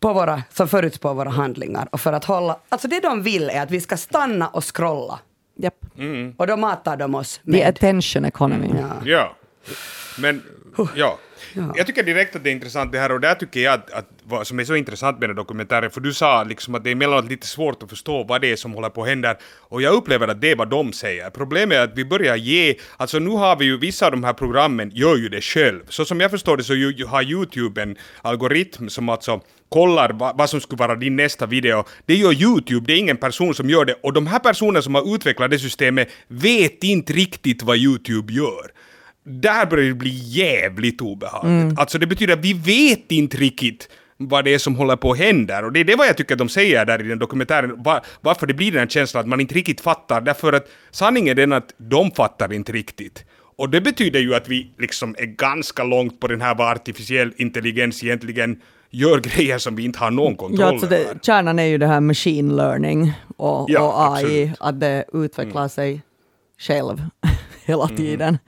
[0.00, 1.88] på våra, som förutspår våra handlingar.
[1.92, 5.18] Och för att hålla, alltså det de vill är att vi ska stanna och scrolla.
[5.58, 5.74] Japp.
[6.36, 7.68] Och då matar de oss The med...
[7.68, 8.70] attention economy.
[8.78, 8.90] Ja.
[9.04, 9.36] Ja.
[10.18, 10.42] Men,
[10.94, 11.18] ja.
[11.76, 14.08] Jag tycker direkt att det är intressant det här och där tycker jag att, att
[14.24, 16.92] vad som är så intressant med den dokumentären, för du sa liksom att det är
[16.92, 19.94] emellanåt lite svårt att förstå vad det är som håller på att hända och jag
[19.94, 21.30] upplever att det är vad de säger.
[21.30, 24.32] Problemet är att vi börjar ge, alltså nu har vi ju vissa av de här
[24.32, 25.80] programmen gör ju det själv.
[25.88, 30.10] Så som jag förstår det så ju, ju har YouTube en algoritm som alltså kollar
[30.12, 31.84] vad, vad som skulle vara din nästa video.
[32.06, 34.94] Det gör YouTube, det är ingen person som gör det och de här personerna som
[34.94, 38.70] har utvecklat det systemet vet inte riktigt vad YouTube gör
[39.26, 41.78] där börjar det bli jävligt obehagligt.
[41.78, 45.18] Alltså det betyder att vi vet inte riktigt vad det är som håller på att
[45.18, 45.64] hända.
[45.64, 48.00] Och det är det vad jag tycker att de säger där i den dokumentären, va,
[48.20, 51.34] varför det blir den här känslan att man inte riktigt fattar, därför att sanningen är
[51.34, 53.24] den att de fattar inte riktigt.
[53.58, 57.32] Och det betyder ju att vi liksom är ganska långt på den här vad artificiell
[57.36, 58.60] intelligens egentligen
[58.90, 61.14] gör grejer som vi inte har någon kontroll Ja, alltså över.
[61.14, 64.56] det, kärnan är ju det här machine learning och, Ja, och AI, absolut.
[64.60, 66.02] att det utvecklar sig
[66.58, 67.02] själv
[67.64, 68.38] hela tiden.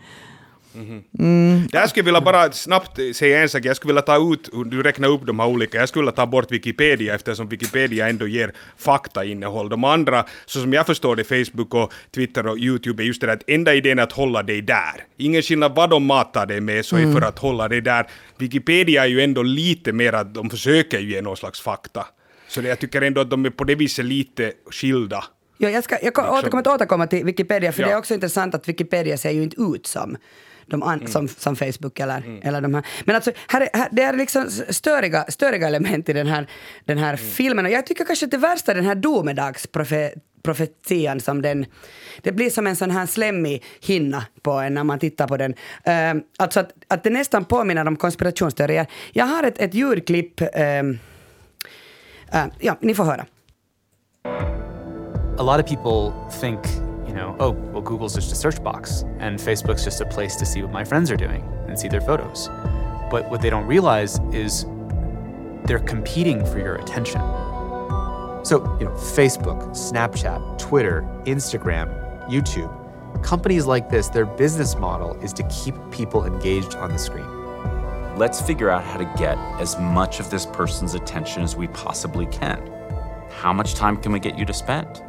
[1.72, 4.82] Där skulle jag vilja bara snabbt säga en sak, jag skulle vilja ta ut, du
[4.82, 8.52] räknar upp de här olika, jag skulle vilja ta bort Wikipedia eftersom Wikipedia ändå ger
[8.78, 9.68] faktainnehåll.
[9.68, 13.26] De andra, så som jag förstår det, Facebook och Twitter och YouTube, är just det
[13.26, 15.04] där att enda idén är att hålla dig där.
[15.16, 18.06] Ingen skillnad vad de matar dig med, så är för att hålla dig där.
[18.38, 22.06] Wikipedia är ju ändå lite mer att de försöker ge någon slags fakta.
[22.48, 25.24] Så det, jag tycker ändå att de är på det viset lite skilda.
[25.58, 27.88] Ja, jag, ska, jag kom- återkommer att återkomma till Wikipedia, för Ja.
[27.88, 30.16] det är också intressant att Wikipedia ser ju inte ut som,
[30.70, 32.86] de an, som, som Facebook eller, eller de här.
[33.04, 36.46] Men alltså, här, är- här, det är liksom störiga, störiga element i den här,
[36.84, 37.66] den här filmen.
[37.66, 41.66] Och jag tycker kanske att det värsta är den här domedagsprofetian som den...
[42.22, 45.50] Det blir som en sån här slemmig hinna på en när man tittar på den.
[45.52, 48.86] Uh, alltså att, att det nästan påminner om konspirationsteorier.
[49.12, 50.40] Jag har ett, ett ljudklipp.
[50.54, 50.98] ehm,
[52.32, 53.26] eh, ja, ni får höra.
[55.38, 56.58] a lot of people think,
[57.18, 60.62] know, oh, well, Google's just a search box and Facebook's just a place to see
[60.62, 62.48] what my friends are doing and see their photos.
[63.10, 64.64] But what they don't realize is
[65.64, 67.20] they're competing for your attention.
[68.44, 71.88] So, you know, Facebook, Snapchat, Twitter, Instagram,
[72.30, 72.72] YouTube,
[73.22, 77.26] companies like this, their business model is to keep people engaged on the screen.
[78.16, 82.26] Let's figure out how to get as much of this person's attention as we possibly
[82.26, 82.66] can.
[83.30, 85.02] How much time can we get you to spend?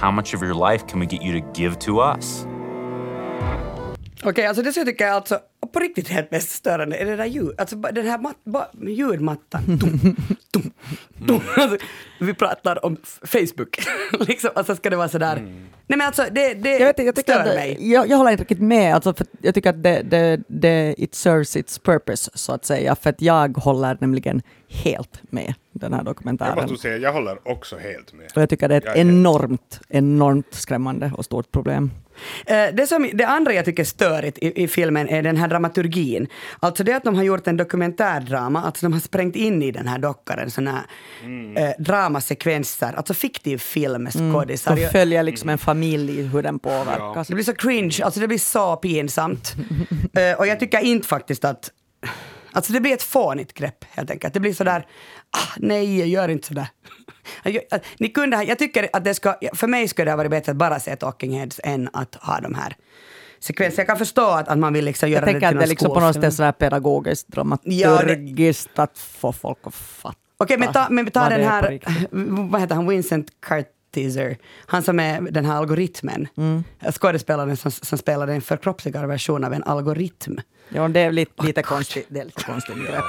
[0.00, 2.46] How much of your life can we get you to give to us?
[4.24, 5.38] Okej, alltså det som jag tycker är alltså
[5.72, 9.62] på riktigt helt mest störande är det där ljud, alltså den här mat, ba, ljudmattan.
[9.66, 10.16] Dum,
[10.52, 10.70] dum,
[11.18, 11.40] dum.
[11.56, 11.76] Alltså,
[12.20, 13.78] vi pratar om Facebook.
[14.28, 15.36] liksom, alltså ska det vara sådär.
[15.86, 17.90] Nej men alltså det, det Jag, vet, jag, stör att, det- mig.
[17.92, 18.94] jag, jag håller inte riktigt med.
[18.94, 22.94] Alltså, för jag tycker att det, det, det, it serves its purpose, så att säga.
[22.96, 26.54] För att jag håller nämligen helt med den här Jag dokumentären.
[26.56, 28.26] måste säga, jag håller också helt med.
[28.36, 31.90] Och jag tycker det är ett Jag är enormt, enormt skrämmande och stort problem.
[32.46, 35.48] Eh, Det, som, det andra jag tycker är störigt i, i filmen är den här
[35.48, 36.26] dramaturgin.
[36.60, 39.88] Alltså det att de har gjort en dokumentärdrama, alltså de har sprängt in i den
[39.88, 40.84] här dockaren såna här
[41.56, 44.76] eh, dramasekvenser, alltså fiktiv film med skådisar.
[44.76, 47.28] De Jag- följer liksom en familj, hur den påverkas.
[47.28, 49.54] Det blir så cringe, alltså det blir så pinsamt.
[50.14, 51.70] Eh, och jag tycker inte faktiskt att...
[52.58, 54.34] Alltså det blir ett fånigt grepp helt enkelt.
[54.34, 54.86] Det blir sådär,
[55.30, 56.68] ah, nej gör inte sådär.
[57.98, 60.58] Ni kunde jag tycker att det ska, för mig skulle det ha varit bättre att
[60.58, 62.76] bara se Talking Heads än att ha de här
[63.40, 63.80] sekvenserna.
[63.80, 65.64] Jag kan förstå att, att man vill liksom göra Jag tänker det att till det
[65.64, 70.18] är liksom på något sätt sådär pedagogiskt, dramaturgiskt, att få folk att fatta.
[70.36, 71.80] Okej, men ta, men ta den det här,
[72.50, 73.40] vad heter han, Vincent
[73.92, 76.28] Cartizer, han som är den här algoritmen.
[76.36, 76.64] Mm.
[76.92, 80.38] Skådespelaren som, som spelade en förkroppsligare version av en algoritm.
[80.68, 82.06] Ja, det är lite, lite konstigt.
[82.08, 83.04] Det är lite konstigt grepp.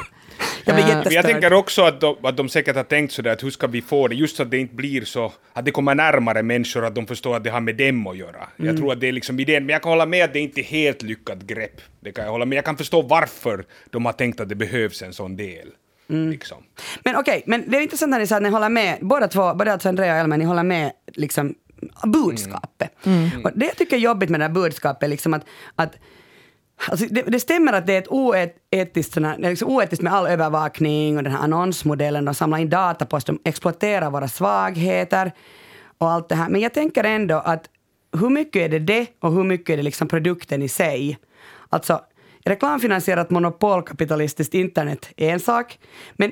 [0.65, 3.31] Jag blir Eh, Men jag tänker också att de, att de säkert har tänkt sådär
[3.31, 5.71] att hur ska vi få det, just så att det inte blir så, att det
[5.71, 8.47] kommer närmare människor, att de förstår att det har med dem att göra.
[8.57, 10.61] Jag tror att det är liksom idén, men jag kan hålla med att det inte
[10.61, 11.81] är helt lyckat grepp.
[11.99, 15.01] Det kan jag hålla med, jag kan förstå varför de har tänkt att det behövs
[15.01, 15.67] en sån del.
[16.09, 16.63] Liksom.
[17.03, 19.53] Men okej, men det är intressant när ni sa att ni håller med, båda två,
[19.53, 21.55] både alltså Andrea och Elmer, ni håller med liksom
[22.03, 22.91] budskapet.
[23.43, 25.45] Och det jag tycker är jobbigt med det här budskapet, liksom att,
[25.75, 25.95] att
[26.87, 30.13] Alltså det, det stämmer att det är ett oetiskt, såna, det är liksom oetiskt med
[30.13, 34.27] all övervakning och den här annonsmodellen, de samlar in data på oss, de exploaterar våra
[34.27, 35.31] svagheter
[35.97, 36.49] och allt det här.
[36.49, 37.69] Men jag tänker ändå att
[38.19, 41.17] hur mycket är det det och hur mycket är det liksom produkten i sig?
[41.69, 42.01] Alltså,
[42.45, 45.79] reklamfinansierat monopolkapitalistiskt internet är en sak,
[46.13, 46.31] men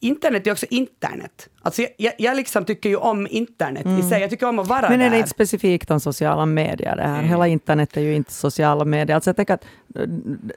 [0.00, 1.48] internet är också internet.
[1.62, 4.68] Alltså jag, jag, jag liksom tycker ju om internet i sig, jag tycker om att
[4.68, 5.16] vara Men är det där.
[5.18, 7.22] inte specifikt om sociala medier det här?
[7.22, 9.14] Hela internet är ju inte sociala medier.
[9.14, 9.64] Alltså jag tänker att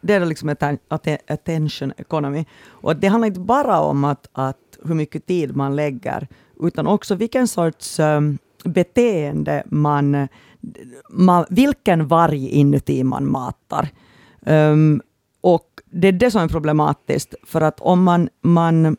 [0.01, 0.63] det är liksom ett
[1.27, 2.45] attention economy.
[2.65, 6.27] Och det handlar inte bara om att, att hur mycket tid man lägger,
[6.61, 10.27] utan också vilken sorts um, beteende man,
[11.09, 13.89] man, vilken varg inuti man matar.
[14.45, 15.01] Um,
[15.41, 18.97] och det är det som är problematiskt, för att om man, man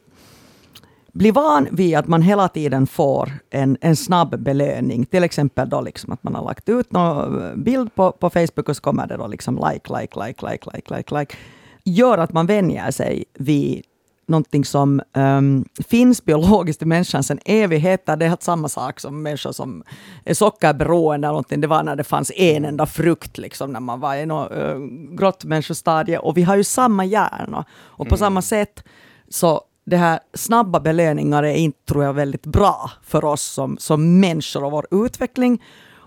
[1.12, 5.06] blir van vid att man hela tiden får en, en snabb belöning.
[5.06, 8.68] Till exempel då liksom att man har lagt ut någon eh, bild på, på Facebook
[8.68, 11.36] och så kommer det då liksom like, like, like, like, like, like, like.
[11.84, 13.82] Gör att man vänjer sig vid
[14.26, 18.16] någonting som um, finns biologiskt i människan sedan evigheter.
[18.16, 19.84] Det är helt samma sak som människor som
[20.24, 21.26] är sockerberoende.
[21.26, 21.60] eller någonting.
[21.60, 24.78] Det var när det fanns en enda frukt liksom, när man var i något uh,
[25.10, 26.18] grottmänniskostadie.
[26.18, 27.64] Och vi har ju samma hjärna.
[27.72, 28.84] Och på samma sätt
[29.28, 34.20] så det här snabba belöningar är inte, tror jag, väldigt bra för oss som, som
[34.20, 35.62] människor och vår utveckling.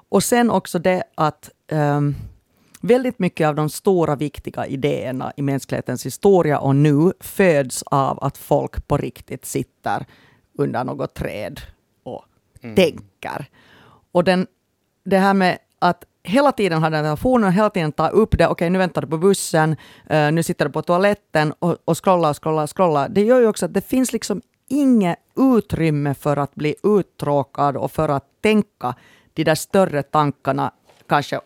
[0.10, 2.15] Och sen också det att ehm,
[2.79, 8.37] väldigt mycket av de stora viktiga idéerna i mänsklighetens historia och nu föds av att
[8.37, 10.05] folk på riktigt sitter
[10.57, 11.61] under något träd
[12.03, 12.25] och
[12.75, 13.45] tänker.
[14.11, 14.47] Och den,
[15.03, 18.69] det här med att hela tiden har den telefonen, hela tiden tar upp det, okej
[18.69, 19.75] nu väntar du på bussen,
[20.09, 23.09] eh, nu sitter du på toaletten och, och scrollar och scrollar och scrollar.
[23.09, 27.91] Det gör ju också att det finns liksom inget utrymme för att bli uttråkad och
[27.91, 28.95] för att tänka
[29.33, 30.71] de där större tankarna,
[31.07, 31.39] kanske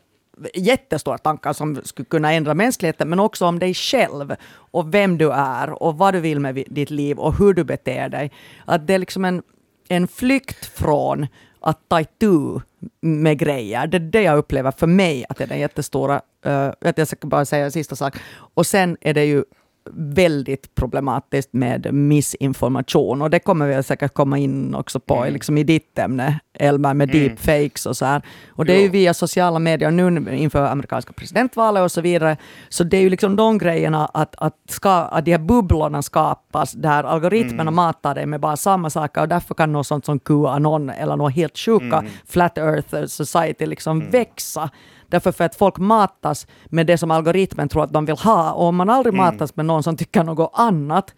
[0.53, 4.35] jättestora tankar som skulle kunna ändra mänskligheten, men också om dig själv
[4.71, 8.09] och vem du är och vad du vill med ditt liv och hur du beter
[8.09, 8.31] dig.
[8.65, 9.43] Att det är liksom en,
[9.87, 11.27] en flykt från
[11.59, 12.59] att ta itu
[13.01, 13.87] med grejer.
[13.87, 16.21] Det är det jag upplever för mig att det är den jättestora...
[16.45, 18.15] Uh, jag ska bara säga en sista sak.
[18.53, 19.43] Och sen är det ju
[19.91, 25.33] väldigt problematiskt med missinformation och det kommer vi säkert komma in också på mm.
[25.33, 27.23] liksom i ditt ämne, Elmer, med mm.
[27.23, 28.21] deepfakes och så här.
[28.49, 32.37] Och det är ju via sociala medier nu inför amerikanska presidentvalet och så vidare.
[32.69, 36.71] Så det är ju liksom de grejerna att, att, ska, att de här bubblorna skapas
[36.71, 37.75] där algoritmerna mm.
[37.75, 41.33] matar dig med bara samma saker och därför kan något sånt som QAnon eller något
[41.33, 42.11] helt sjuka mm.
[42.27, 44.11] Flat Earth Society liksom mm.
[44.11, 44.69] växa.
[45.13, 48.51] Därför för att folk matas med det som algoritmen tror att de vill ha.
[48.51, 49.25] Och om man aldrig mm.
[49.25, 51.13] matas med någon som tycker något annat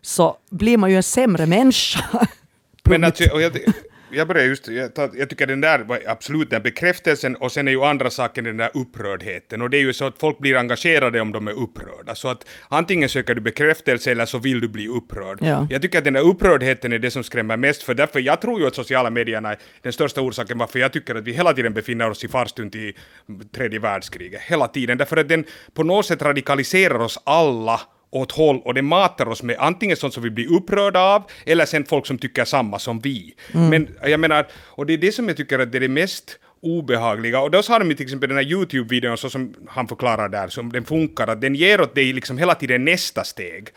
[0.00, 2.28] så blir man ju en sämre människa.
[2.84, 3.52] Men alltså, och jag,
[4.12, 7.72] jag börjar just, jag, jag, tycker den där var absolut den bekräftelsen och sen är
[7.72, 11.20] ju andra saken den där upprördheten och det är ju så att folk blir engagerade
[11.20, 14.88] om de är upprörda så att antingen söker du bekräftelse eller så vill du bli
[14.88, 15.38] upprörd.
[15.42, 15.66] Ja.
[15.70, 18.60] Jag tycker att den där upprördheten är det som skrämmer mest för därför jag tror
[18.60, 21.74] ju att sociala medierna är den största orsaken varför jag tycker att vi hela tiden
[21.74, 22.96] befinner oss i farstun till
[23.54, 24.40] tredje världskriget.
[24.40, 25.44] Hela tiden därför att den
[25.74, 30.14] på något sätt radikaliserar oss alla åt håll och det matar oss med antingen sånt
[30.14, 33.34] som vi blir upprörda av eller sen folk som tycker samma som vi.
[33.54, 33.68] Mm.
[33.70, 36.38] Men jag menar, och det är det som jag tycker att det är det mest
[36.62, 37.40] obehagliga.
[37.40, 40.72] Och då har de till exempel den här YouTube-videon så som han förklarar där, som
[40.72, 43.68] den funkar, att den ger åt dig liksom hela tiden nästa steg.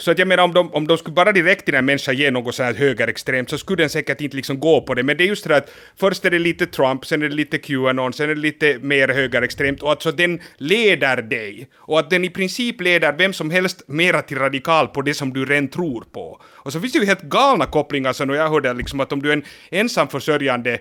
[0.00, 2.30] Så att jag menar om de, om de skulle bara direkt till en människa ge
[2.30, 5.02] något så här högerextremt så skulle den säkert inte liksom gå på det.
[5.02, 7.58] Men det är just det att först är det lite Trump, sen är det lite
[7.58, 11.68] Qanon, sen är det lite mer högerextremt och alltså den leder dig.
[11.76, 15.32] Och att den i princip leder vem som helst mera till radikal på det som
[15.32, 16.40] du redan tror på.
[16.44, 19.28] Och så finns det ju helt galna kopplingar så jag hörde liksom att om du
[19.28, 20.78] är en ensamförsörjande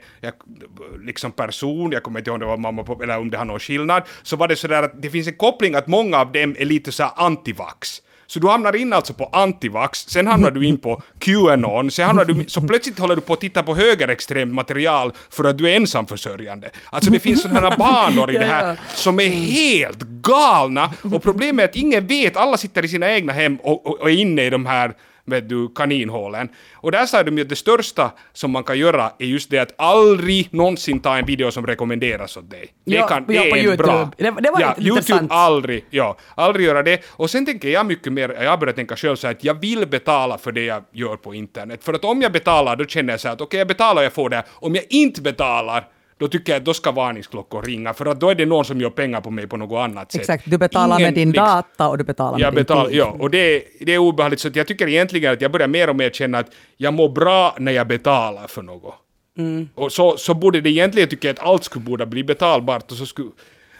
[1.06, 3.60] liksom person, jag kommer inte ihåg om det var mamma eller om det har någon
[3.60, 6.66] skillnad, så var det sådär att det finns en koppling att många av dem är
[6.66, 8.02] lite så antivax.
[8.30, 12.26] Så du hamnar in alltså på antivax, sen hamnar du in på Qanon, sen hamnar
[12.26, 15.76] du, så plötsligt håller du på att titta på högerextremt material för att du är
[15.76, 16.70] ensamförsörjande.
[16.90, 21.70] Alltså det finns sådana banor i det här som är helt galna och problemet är
[21.70, 24.50] att ingen vet, alla sitter i sina egna hem och, och, och är inne i
[24.50, 24.94] de här
[25.30, 26.50] vet du, kaninhålen.
[26.74, 29.60] Och där sa de ju att det största som man kan göra är just det
[29.60, 32.66] att aldrig någonsin ta en video som rekommenderas åt dig.
[32.86, 33.84] Det, ja, kan, det ja, är YouTube.
[33.84, 34.12] bra.
[34.18, 37.04] Det, det var ja, YouTube aldrig, ja, aldrig göra det.
[37.08, 39.54] Och sen tänker jag mycket mer, jag har börjat tänka själv så här att jag
[39.54, 41.84] vill betala för det jag gör på internet.
[41.84, 44.02] För att om jag betalar då känner jag så här att okej, okay, jag betalar
[44.02, 44.44] och jag får det.
[44.50, 45.88] Om jag inte betalar
[46.20, 48.82] då tycker jag att då ska varningsklockor ringa, för att då är det någon som
[48.82, 50.22] gör pengar på mig på något annat sätt.
[50.22, 53.00] Exakt, du betalar Ingen, med din liksom, data och du betalar med betal, din tid.
[53.00, 55.96] Ja, och det, det är obehagligt, så jag tycker egentligen att jag börjar mer och
[55.96, 58.96] mer känna att jag mår bra när jag betalar för något.
[59.38, 59.70] Mm.
[59.76, 63.06] Och så, så borde det egentligen tycka att allt skulle borde bli betalbart och så
[63.06, 63.30] skulle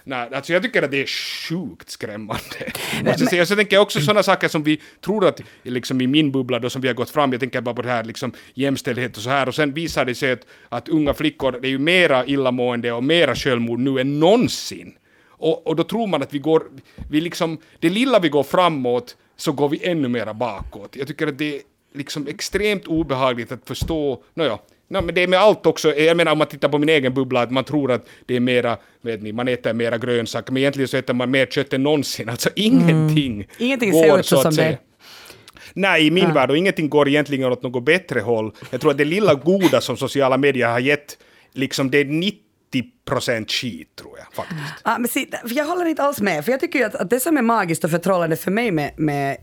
[0.10, 2.72] Nej, alltså jag tycker att det är sjukt skrämmande.
[3.06, 3.46] Måste säga.
[3.46, 6.70] Så tänker jag också sådana saker som vi tror att, liksom i min bubbla då
[6.70, 9.30] som vi har gått fram, jag tänker bara på det här liksom jämställdhet och så
[9.30, 12.92] här, och sen visar det sig att, att unga flickor, det är ju mera illamående
[12.92, 14.94] och mera självmord nu än någonsin.
[15.28, 16.64] Och, och då tror man att vi går,
[17.10, 20.96] vi liksom, det lilla vi går framåt, så går vi ännu mera bakåt.
[20.96, 21.62] Jag tycker att det är
[21.94, 26.32] liksom extremt obehagligt att förstå, nåja, No, men det är med allt också, jag menar
[26.32, 29.22] om man tittar på min egen bubbla, att man tror att det är mera, vet
[29.22, 32.50] ni, man äter mera grönsaker, men egentligen så äter man mer kött än någonsin, alltså
[32.56, 33.48] ingenting mm.
[33.58, 34.78] Ingenting går, ser ut så som det
[35.74, 36.34] Nej, i min ja.
[36.34, 38.52] värld, och ingenting går egentligen åt något bättre håll.
[38.72, 41.18] Jag tror att det lilla goda som sociala medier har gett,
[41.54, 42.40] liksom det är 90
[43.06, 44.84] procent skit tror jag faktiskt.
[44.84, 47.20] Ja, men se, jag håller inte alls med, för jag tycker ju att, att det
[47.20, 49.38] som är magiskt och förtrollande för mig med, med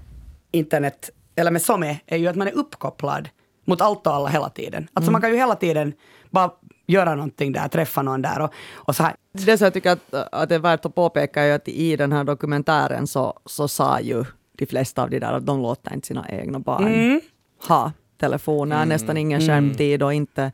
[0.53, 3.29] internet, eller med SOME, är ju att man är uppkopplad
[3.67, 4.89] mot allt och alla hela tiden.
[4.93, 5.13] Alltså mm.
[5.13, 5.93] man kan ju hela tiden
[6.31, 6.51] bara
[6.87, 9.15] göra någonting där, träffa någon där och, och så här.
[9.33, 12.13] Det som jag tycker att, att det är värt att påpeka är att i den
[12.13, 16.07] här dokumentären så, så sa ju de flesta av de där att de låter inte
[16.07, 17.21] sina egna barn mm.
[17.69, 18.89] ha telefoner, mm.
[18.89, 19.49] nästan ingen mm.
[19.49, 20.53] skärmtid och inte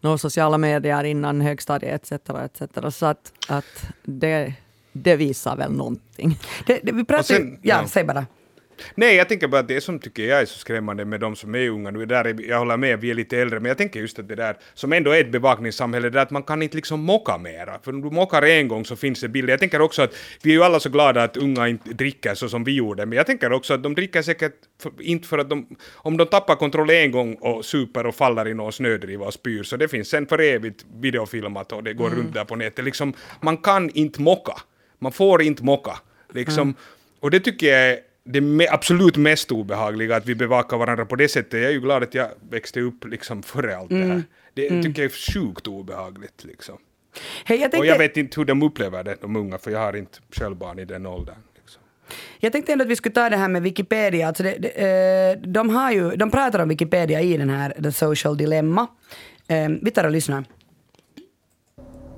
[0.00, 2.30] några sociala medier innan högstadiet etc.
[2.30, 2.96] etc.
[2.96, 4.54] Så att, att det,
[4.92, 6.38] det visar väl någonting.
[6.66, 8.26] Det, det, vi pratar sen, ja, ja, säg bara.
[8.94, 11.54] Nej, jag tänker bara att det som tycker jag är så skrämmande med de som
[11.54, 14.00] är unga nu, där är, jag håller med, vi är lite äldre, men jag tänker
[14.00, 16.76] just att det där, som ändå är ett bevakningssamhälle, det där att man kan inte
[16.76, 17.78] liksom mocka mera.
[17.82, 19.52] För om du mockar en gång så finns det bilder.
[19.52, 22.48] Jag tänker också att vi är ju alla så glada att unga inte dricker så
[22.48, 25.50] som vi gjorde, men jag tänker också att de dricker säkert för, inte för att
[25.50, 29.34] de, om de tappar kontroll en gång och super och faller i någon snödriva och
[29.34, 32.84] spyr, så det finns sen för evigt videofilmat och det går runt där på nätet.
[32.84, 34.54] Liksom, man kan inte mocka.
[34.98, 35.98] Man får inte mocka.
[36.32, 36.74] Liksom,
[37.20, 41.16] Och det tycker jag är det me- absolut mest obehagliga, att vi bevakar varandra på
[41.16, 41.60] det sättet.
[41.60, 44.22] Jag är ju glad att jag växte upp liksom före allt det här.
[44.54, 46.44] Det tycker jag är sjukt obehagligt.
[46.44, 46.78] Liksom.
[47.44, 49.78] Hej, jag, Och tänkte, jag vet inte hur de upplever det, de unga, för jag
[49.78, 51.36] har inte själv barn i den åldern.
[51.56, 51.82] Liksom.
[52.40, 54.28] jag tänkte ändå att vi skulle ta det här med Wikipedia.
[54.28, 57.92] Alltså det, det, eh, de, har ju, de pratar om Wikipedia i den här The
[57.92, 58.86] Social Dilemma.
[59.48, 60.44] Eh, vi tar och lyssnar.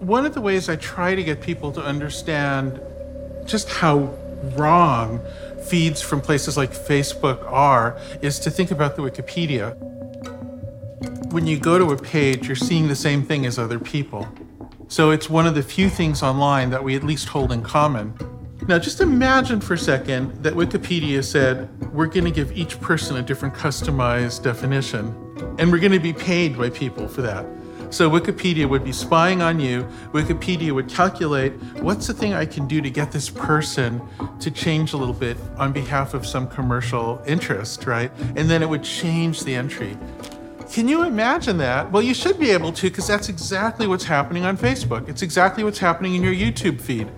[0.01, 2.73] One of the ways I try to get people to understand
[3.49, 4.09] just how
[4.59, 5.21] wrong
[5.69, 9.77] feeds from places like Facebook are is to think about the Wikipedia.
[11.33, 14.27] When you go to a page, you're seeing the same thing as other people.
[14.89, 18.15] So it's one of the few things online that we at least hold in common.
[18.69, 23.17] Now, just imagine for a second that Wikipedia said, we're going to give each person
[23.17, 25.15] a different customized definition,
[25.59, 27.47] and we're going to be paid by people for that.
[27.91, 29.85] So Wikipedia would be spying on you.
[30.13, 34.03] Wikipedia would calculate what's the thing I can do to get this person
[34.41, 38.11] to change a little bit on behalf of some commercial interest, right?
[38.35, 39.97] And then it would change the entry.
[40.71, 41.91] Can you imagine that?
[41.93, 45.09] Well, you should be able to because that's exactly what's happening on Facebook.
[45.09, 47.09] It's exactly what's happening in your YouTube feed.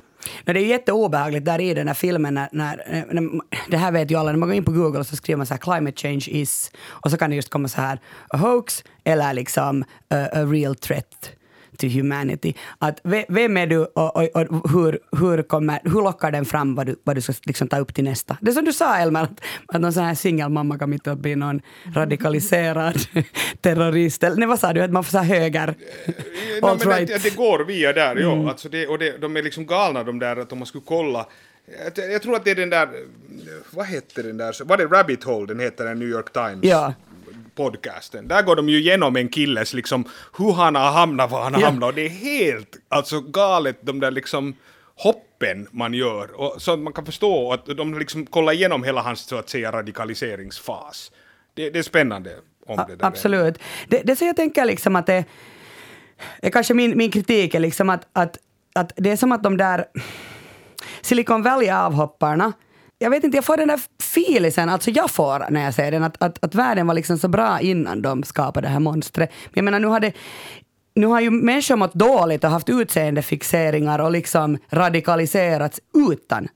[0.44, 2.76] Men det är ju jätteobehagligt där i den här filmen när, när,
[3.10, 5.36] när, det här vet ju alla, när man går in på Google och så skriver
[5.36, 8.36] man så här climate change is, och så kan det just komma så här a
[8.36, 11.37] hoax eller liksom a, a real threat
[11.78, 12.54] to humanity.
[12.78, 16.74] Att ve- vem är du och, och, och hur, hur, kommer, hur lockar den fram
[16.74, 18.36] vad du, vad du ska liksom ta upp till nästa?
[18.40, 21.36] Det som du sa Elmer, att, att någon sån här singelmamma kan mitt uppe bli
[21.36, 21.60] någon
[21.94, 22.94] radikaliserad
[23.60, 24.22] terrorist.
[24.22, 25.74] Eller nej, vad sa du, att man får här höger?
[26.06, 26.14] Nej,
[26.62, 27.06] men Alt-right.
[27.06, 28.48] det, det går via där, ja.
[28.50, 31.26] Alltså det, och det, de är liksom galna de där, att om man skulle kolla.
[31.96, 32.88] Jag, jag tror att det är den där,
[33.70, 36.58] vad hette den där, var det Rabbit Hole den heter, den New York Times?
[36.62, 36.94] Ja.
[37.62, 38.28] Podcasten.
[38.28, 40.04] Där går de ju igenom en killes liksom
[40.38, 41.66] hur han har hamnat var han har Ja.
[41.66, 44.54] hamnat och det är helt alltså galet de där liksom
[44.96, 49.00] hoppen man gör och så att man kan förstå att de liksom kollar igenom hela
[49.02, 51.12] hans så att säga radikaliseringsfas.
[51.54, 52.30] Det, det är spännande
[52.66, 53.06] om det där.
[53.06, 53.58] Absolut.
[53.88, 55.24] Det, det så jag tänker liksom att det
[56.42, 58.38] är kanske min, min kritik är liksom att, att,
[58.74, 59.84] att det är som att de där
[61.02, 62.52] Silicon Valley-avhopparna
[62.98, 66.04] jag vet inte, jag får den där filisen, alltså jag får när jag ser den,
[66.04, 69.30] att, att, att världen var liksom så bra innan de skapade det här monstret.
[69.44, 70.12] Men jag menar, nu har det
[70.94, 75.80] nu har ju människor mått dåligt och haft utseendefixeringar och liksom radikaliserats
[76.12, 76.48] utan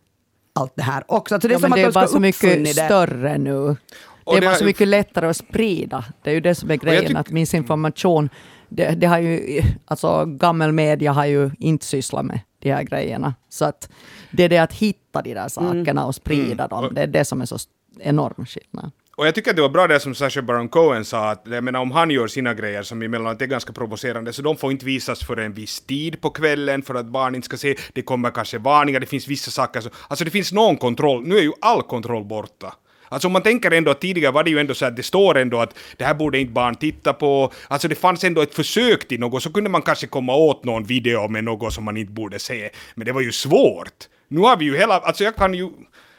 [0.55, 1.35] allt det här också.
[1.35, 2.85] Alltså det är Ja, som men det är att ju de bara så mycket det.
[2.85, 3.77] större nu.
[4.25, 6.05] Och det är bara så mycket lättare att sprida.
[6.23, 8.29] Det är ju det som är grejen, att missinformation,
[8.77, 13.35] det, det har ju, alltså gammel media har ju inte sysslat med de här grejerna.
[13.49, 13.91] Så att
[14.31, 17.41] det är det att hitta de där sakerna och sprida dem, det är det som
[17.41, 17.59] är så
[18.01, 18.91] enorm skillnad.
[19.17, 21.65] Och jag tycker att det var bra det som Sacha Baron Cohen sa, att jag
[21.65, 24.87] menar, om han gör sina grejer som emellanåt är ganska provocerande, så de får inte
[24.87, 27.77] visas för en viss tid på kvällen för att barn inte ska se.
[27.93, 29.81] Det kommer kanske varningar, det finns vissa saker.
[29.81, 31.27] Så, alltså det finns någon kontroll.
[31.27, 32.75] Nu är ju all kontroll borta.
[33.13, 35.39] Alltså om man tänker ändå att tidigare var det ju ändå så att det står
[35.39, 37.53] ändå att det här borde inte barn titta på.
[37.69, 40.85] Alltså det fanns ändå ett försök till något, så kunde man kanske komma åt någon
[40.85, 42.71] video med något som man inte borde se.
[42.95, 44.09] Men det var ju svårt.
[44.29, 45.71] Nu har vi ju hela, alltså jag kan ju,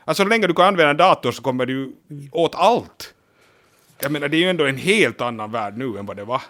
[0.05, 1.91] alltså så länge du kan använda en dator så kommer du ju
[2.31, 3.13] åt allt.
[3.99, 6.41] Jag menar det är ju ändå en helt annan värld nu än vad det var.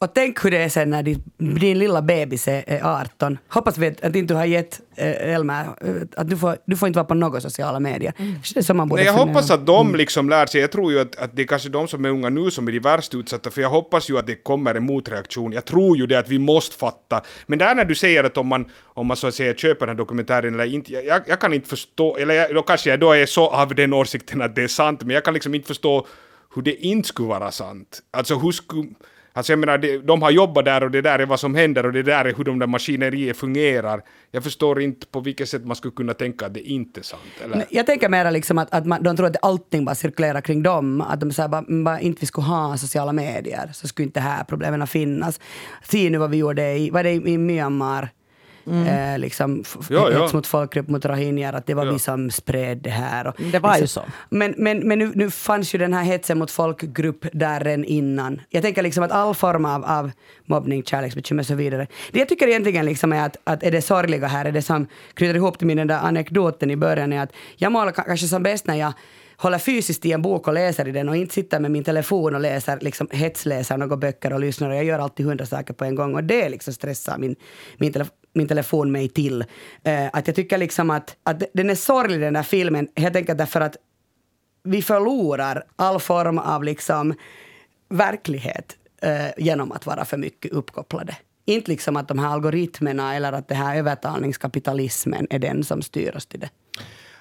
[0.00, 3.38] Och tänk hur det är sen när din, din lilla bebis är, är 18.
[3.48, 6.76] Hoppas vi att, att inte du har gett äh, Elmer eh, att du får, du
[6.76, 8.12] får inte vara på några sociala medier.
[8.56, 11.00] Är så man borde Nej, jag hoppas att de liksom lär sig, jag tror ju
[11.00, 13.50] att, att det är kanske de som är unga nu som är de värst utsatta,
[13.50, 15.52] för jag hoppas ju att det kommer en motreaktion.
[15.52, 17.22] Jag tror ju det att vi måste fatta.
[17.46, 19.88] Men där när du säger att om man, om man så att säga köper den
[19.88, 23.00] här dokumentären eller inte, jag, jag, jag kan inte förstå, eller jag, då kanske jag
[23.00, 25.68] då är så av den åsikten att det är sant, men jag kan liksom inte
[25.68, 26.06] förstå
[26.54, 28.00] hur det inte skulle vara sant.
[28.10, 28.88] Alltså hur skulle...
[29.38, 31.92] Alltså jag menar, de har jobbat där och det där är vad som händer och
[31.92, 34.02] det där är hur de där maskinerier fungerar.
[34.30, 37.22] Jag förstår inte på vilket sätt man skulle kunna tänka att det inte är sant.
[37.44, 37.66] Eller?
[37.70, 41.00] Jag tänker mera liksom att, att man, de tror att allting bara cirkulerar kring dem.
[41.00, 44.24] Att de säger bara, bara inte vi skulle ha sociala medier så skulle inte det
[44.24, 45.40] här problemen finnas.
[45.82, 48.08] Se nu vad vi gjorde i, var det i, i Myanmar.
[48.86, 50.20] Eh, liksom, Ja, ja.
[50.22, 51.92] hets mot folkgrupp mot rohingyer, att det var Ja.
[51.92, 53.26] vi som spred det här.
[53.26, 54.02] Och, Det var ju så.
[54.30, 58.40] Men, men, men nu, nu fanns ju den här hetsen mot folkgrupp där än innan.
[58.48, 60.10] Jag tänker liksom att all form av, av
[60.46, 61.86] mobbning, kärleksbekymmer och så vidare.
[62.12, 64.86] Det jag tycker egentligen liksom är att, att är det sorgliga här, är det som
[65.14, 68.26] knyter ihop till min den där anekdoten i början, är att jag målar ka- kanske
[68.26, 68.92] som bäst när jag
[69.40, 72.34] håller fysiskt i en bok och läser i den och inte sitter med min telefon
[72.34, 74.70] och läser, liksom hetsläser några böcker och lyssnar.
[74.70, 77.36] Och jag gör alltid hundra saker på en gång och det liksom stressar min,
[77.76, 78.06] min, tele,
[78.38, 79.44] min telefon mig till.
[79.82, 83.38] Eh, att jag tycker liksom att, att den är sorglig den där filmen helt enkelt
[83.38, 83.76] därför att
[84.64, 87.14] vi förlorar all form av liksom
[87.88, 91.16] verklighet eh, genom att vara för mycket uppkopplade.
[91.44, 96.16] Inte liksom att de här algoritmerna eller att det här övertalningskapitalismen är den som styr
[96.16, 96.50] oss till det.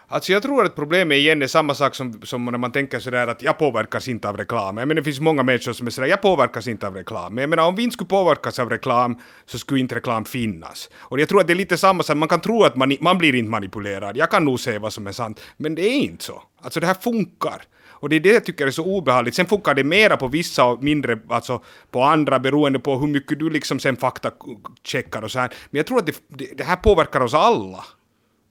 [0.10, 3.28] Alltså jag tror att problemet igen är samma sak som, som när man tänker sådär
[3.28, 4.78] att jag påverkas inte av reklam.
[4.78, 7.34] Jag menar det finns många människor som är sådär, jag påverkas inte av reklam.
[7.34, 10.90] Men jag menar om vi inte skulle påverkas av reklam så skulle inte reklam finnas.
[10.98, 13.18] Och jag tror att det är lite samma sak, man kan tro att man, man
[13.18, 14.18] blir inte manipulerad.
[14.18, 16.44] Jag kan nog se vad som är sant, men det är inte så.
[16.62, 17.62] Alltså det här funkar.
[18.00, 19.36] Och det är det jag tycker är så obehagligt.
[19.36, 23.40] Sen funkar det mera på vissa och mindre alltså på andra beroende på hur mycket
[23.40, 25.54] du liksom sen faktacheckar och så här.
[25.70, 27.86] Men jag tror att det, det, det här påverkar oss alla.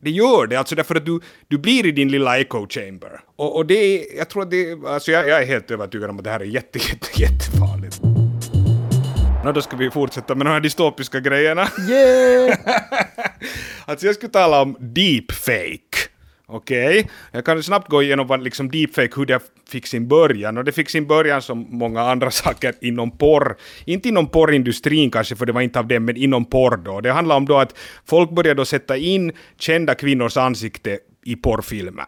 [0.03, 3.21] Det gör det, alltså därför att du, du blir i din lilla echo chamber.
[3.37, 6.19] Och, och det är, jag tror att det, alltså jag, jag är helt övertygad om
[6.19, 8.01] att det här är jätte, jätte, jättefarligt.
[9.45, 11.69] Nå, då ska vi fortsätta med de här dystopiska grejerna.
[11.89, 12.59] Yeah!
[13.85, 16.09] alltså jag skulle tala om deepfake.
[16.49, 17.11] Okej, okay.
[17.33, 20.59] jag kan snabbt gå igenom vad liksom deepfake, hur det fick sin början.
[20.59, 23.57] Och det fick sin början som många andra saker inom porr.
[23.85, 27.01] Inte inom porrindustrin kanske, för det var inte av det, men inom porr då.
[27.01, 32.07] Det handlar om då att folk började då sätta in kända kvinnors ansikte i porrfilmen.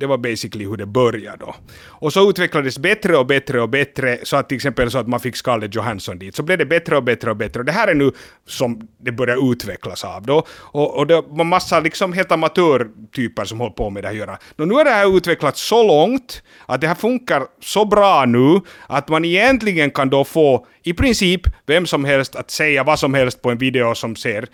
[0.00, 1.54] Det var basically hur det började då.
[1.86, 5.20] Och så utvecklades bättre och bättre och bättre, så att till exempel så att man
[5.20, 6.34] fick Scarlett Johansson dit.
[6.34, 7.60] Så blev det bättre och bättre och bättre.
[7.60, 8.12] Och det här är nu
[8.46, 10.46] som det börjar utvecklas av då.
[10.50, 14.38] Och, och det var massa liksom helt amatörtyper som håller på med det här göra.
[14.58, 18.60] Och nu har det här utvecklats så långt att det här funkar så bra nu
[18.86, 23.14] att man egentligen kan då få i princip vem som helst att säga vad som
[23.14, 24.46] helst på en video som ser,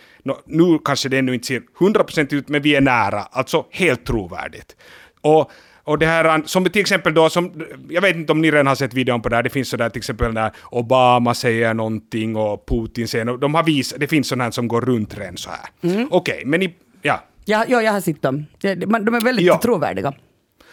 [0.47, 4.76] nu kanske det ännu inte ser 100% ut, men vi är nära, alltså helt trovärdigt.
[5.24, 5.50] Och,
[5.84, 8.74] och det här, som till exempel då, som, jag vet inte om ni redan har
[8.74, 12.66] sett videon på det här, det finns sådär till exempel när Obama säger någonting och
[12.66, 15.92] Putin säger något, de har visat, det finns sådana som går runt redan så här.
[15.92, 16.08] Mm.
[16.10, 17.24] Okej, okay, men i, ja.
[17.44, 18.46] Ja, ja, jag har sett dem.
[18.60, 19.58] De är väldigt ja.
[19.58, 20.12] trovärdiga.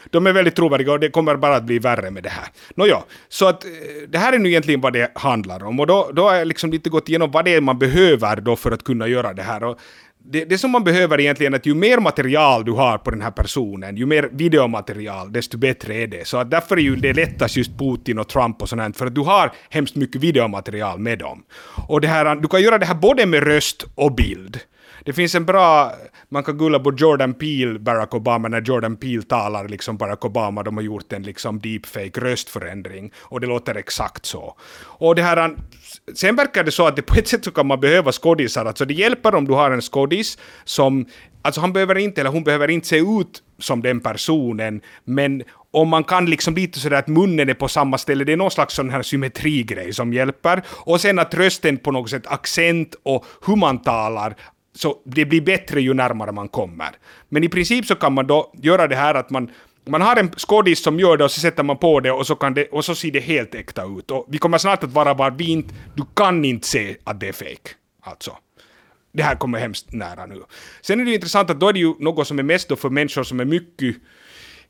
[0.09, 2.47] De är väldigt trovärdiga och det kommer bara att bli värre med det här.
[2.75, 3.71] Nåja, så att eh,
[4.07, 6.71] det här är nu egentligen vad det handlar om och då, då har jag liksom
[6.71, 9.63] lite gått igenom vad det är man behöver då för att kunna göra det här.
[9.63, 9.79] Och
[10.23, 13.21] det, det som man behöver egentligen är att ju mer material du har på den
[13.21, 16.27] här personen, ju mer videomaterial, desto bättre är det.
[16.27, 19.15] Så att därför är ju det lättast just Putin och Trump och sånt för att
[19.15, 21.43] du har hemskt mycket videomaterial med dem.
[21.87, 24.59] Och det här, du kan göra det här både med röst och bild.
[25.05, 25.91] Det finns en bra,
[26.29, 30.63] man kan gulla på Jordan Peele, Barack Obama, när Jordan Peele talar liksom Barack Obama,
[30.63, 34.55] de har gjort en liksom deepfake röstförändring och det låter exakt så.
[34.83, 35.55] Och det här,
[36.13, 38.85] sen verkar det så att det på ett sätt så kan man behöva skådisar, alltså
[38.85, 41.05] det hjälper om du har en skådis som,
[41.41, 45.89] alltså han behöver inte, eller hon behöver inte se ut som den personen, men om
[45.89, 48.75] man kan liksom lite sådär att munnen är på samma ställe, det är någon slags
[48.75, 50.61] sån här symmetrigrej som hjälper.
[50.67, 54.35] Och sen att rösten på något sätt, accent och hur man talar,
[54.75, 56.89] så det blir bättre ju närmare man kommer.
[57.29, 59.49] Men i princip så kan man då göra det här att man
[59.85, 62.35] man har en skådis som gör det och så sätter man på det och så,
[62.35, 64.11] kan det, och så ser det helt äkta ut.
[64.11, 67.27] Och vi kommer snart att vara var vi inte, du kan inte se att det
[67.27, 67.71] är fake.
[68.01, 68.37] Alltså.
[69.13, 70.43] Det här kommer hemskt nära nu.
[70.81, 72.75] Sen är det ju intressant att då är det ju något som är mest då
[72.75, 73.95] för människor som är mycket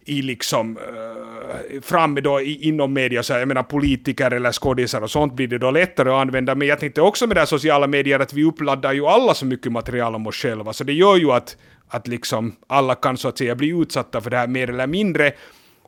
[0.06, 5.02] i liksom eh, uh, framme då i, inom media, så jag menar politiker eller skådisar
[5.02, 7.46] och sånt blir det då lättare att använda, men jag tänkte också med det här
[7.46, 10.94] sociala medier att vi uppladdar ju alla så mycket material om oss själva, så det
[10.94, 14.48] gör ju att, att liksom alla kan så att säga bli utsatta för det här
[14.48, 15.32] mer eller mindre.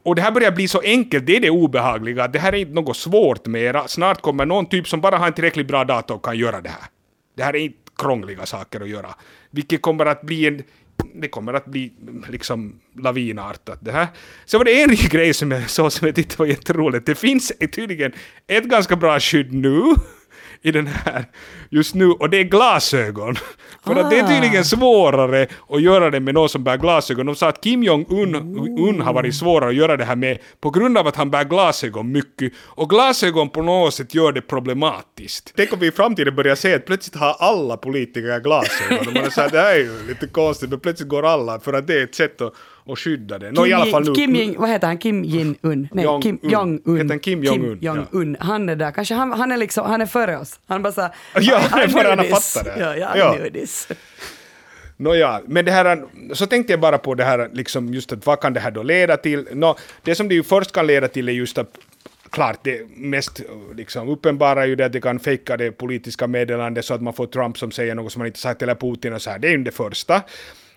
[0.06, 2.74] Och det här börjar bli så enkelt, det är det obehagliga, det här är inte
[2.74, 6.26] något svårt mera, snart kommer någon typ som bara har en tillräckligt bra dator och
[6.26, 6.84] kan göra det här.
[7.38, 9.16] Det här är inte krångliga saker att göra,
[9.52, 10.64] vilket kommer att bli en
[11.16, 11.94] det kommer att bli
[12.30, 14.08] liksom lavinartat det här.
[14.46, 17.06] Så var det en grej som jag såg som jag tyckte var jätteroligt.
[17.06, 18.12] Det finns tydligen
[18.48, 19.82] ett ganska bra skydd nu
[20.64, 21.26] i den här
[21.70, 23.36] just nu och det är glasögon.
[23.84, 24.64] För att det är tydligen ah.
[24.64, 27.26] svårare att göra det med någon som bär glasögon.
[27.26, 28.36] De sa att Kim Jong-Un
[28.80, 31.44] Un har varit svårare att göra det här med på grund av att han bär
[31.44, 32.54] glasögon mycket.
[32.58, 35.54] Och glasögon på något sätt gör det problematiskt.
[35.56, 39.08] Tänk om vi i framtiden börjar se att plötsligt har alla politiker glasögon.
[39.08, 41.88] Och man säger det här är ju lite konstigt men plötsligt går alla för att
[41.88, 42.54] det är ett sätt att
[42.86, 43.52] och skydda det.
[43.56, 44.98] Kim, i alla fall nu, Kim Jin, vad heter han?
[44.98, 45.88] Kim Jin-Un?
[45.92, 46.98] Nej, Jong Kim Jong-Un.
[46.98, 47.80] Heter han Kim Jong-Un?
[47.80, 48.38] Kim Jong-Un.
[48.40, 48.46] Ja.
[48.46, 48.92] Han är där.
[48.92, 50.60] Kanske han, han är liksom, han är före oss.
[50.68, 51.12] Han bara såhär,
[51.42, 52.80] Ja, han är före han har fattat det.
[52.80, 53.50] Ja, ja, ja.
[53.54, 53.88] this.
[54.98, 56.04] Nåja, men det här,
[56.34, 58.84] så tänkte jag bara på det här, liksom just att vad kan det här då
[58.84, 59.48] leda till?
[59.52, 61.78] Nå, det som det ju först kan leda till är just att
[62.30, 63.42] klart, det mest
[63.76, 67.14] liksom, uppenbara är ju det att det kan fejka det politiska meddelandet så att man
[67.14, 69.40] får Trump som säger något som man inte sagt, eller Putin och så här.
[69.40, 70.22] Det är ju det första.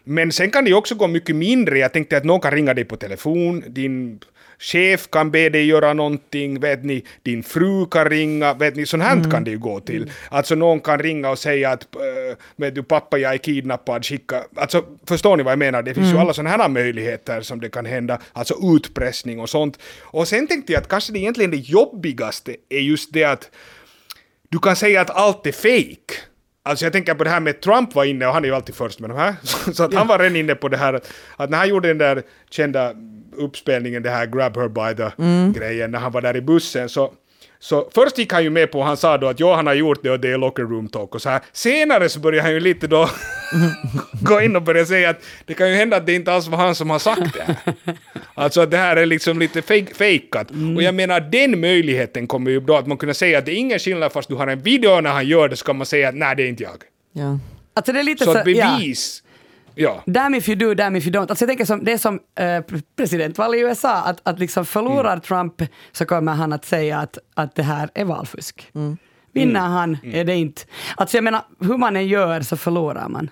[0.09, 1.79] Men sen kan det ju också gå mycket mindre.
[1.79, 4.21] Jag tänkte att någon kan ringa dig på telefon, din
[4.59, 9.03] chef kan be dig göra någonting, vet ni, din fru kan ringa, vet ni, sånt
[9.03, 10.11] här kan det ju gå till.
[10.31, 14.45] Alltså någon kan ringa och säga att, äh, vet du, pappa jag är kidnappad, skicka,
[14.55, 15.83] alltså förstår ni vad jag menar?
[15.83, 19.79] Det finns ju alla sådana här möjligheter som det kan hända, alltså utpressning och sånt.
[20.03, 23.51] Och sen tänkte jag att kanske det egentligen det jobbigaste är just det att
[24.49, 26.15] du kan säga att allt är fake.
[26.67, 28.75] Alltså jag tänker på det här med Trump var inne, och han är ju alltid
[28.75, 29.35] först med de här,
[29.73, 31.01] så att han var redan inne på det här
[31.37, 32.95] att när han gjorde den där kända
[33.37, 35.11] uppspelningen, det här Grab her by the
[35.61, 37.13] grejen, när han var där i bussen, så
[37.59, 40.03] så först gick han ju med på, han sa då att ja, han har gjort
[40.03, 41.41] det och det är locker room talk och så här.
[41.53, 43.09] Senare så började han ju lite då
[44.23, 46.59] gå in och börja säga att det kan ju hända att det inte alls var
[46.59, 47.57] han som har sagt det här.
[48.35, 50.51] Alltså att det här är liksom lite fake, fejkat.
[50.77, 53.57] Och jag menar den möjligheten kommer ju då att man kunna säga att det är
[53.57, 56.09] ingen skillnad fast du har en video när han gör det så kan man säga
[56.09, 56.83] att nej det är inte jag.
[57.13, 57.39] Ja.
[57.75, 59.26] Alltså det är lite Så så, att bevis, ja.
[60.07, 61.31] Damn if you do, damn if you don't.
[61.31, 64.67] Alltså jag tänker som, det är som eh, pre- presidentval i USA, att, att liksom
[64.67, 65.21] förlorar Mm.
[65.21, 65.63] Trump
[65.93, 68.71] så kommer han att säga att, att det här är valfusk.
[69.33, 69.73] Vinner Mm.
[69.73, 70.63] han är det inte.
[70.97, 73.31] Alltså jag menar, hur man än gör så förlorar man.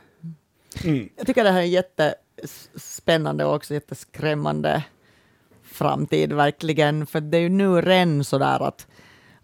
[1.17, 4.83] Jag tycker det här är jättespännande och också jätteskrämmande
[5.73, 8.87] framtid verkligen, för det är ju nu redan sådär att,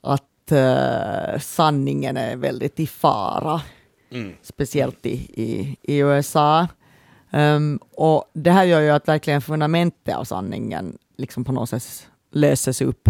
[0.00, 3.60] att eh, sanningen är väldigt i fara,
[4.42, 6.68] speciellt i, i, i USA.
[7.32, 12.06] Ehm, och det här gör ju att verkligen fundamentet av sanningen liksom på något sätt
[12.32, 13.08] löses upp.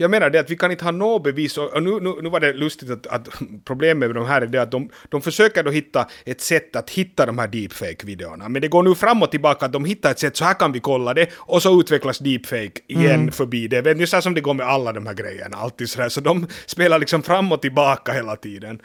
[0.00, 2.40] Jag menar det att vi kan inte ha något bevis, och nu, nu, nu var
[2.40, 3.28] det lustigt att, att
[3.64, 6.90] problemet med de här är det att de, de försöker då hitta ett sätt att
[6.90, 10.18] hitta de här deepfake-videorna, men det går nu fram och tillbaka att de hittar ett
[10.18, 13.82] sätt, så här kan vi kolla det, och så utvecklas deepfake igen förbi det.
[13.82, 16.20] Vet ni, så här som det går med alla de här grejerna, alltid sådär, så
[16.20, 18.80] de spelar liksom fram och tillbaka hela tiden.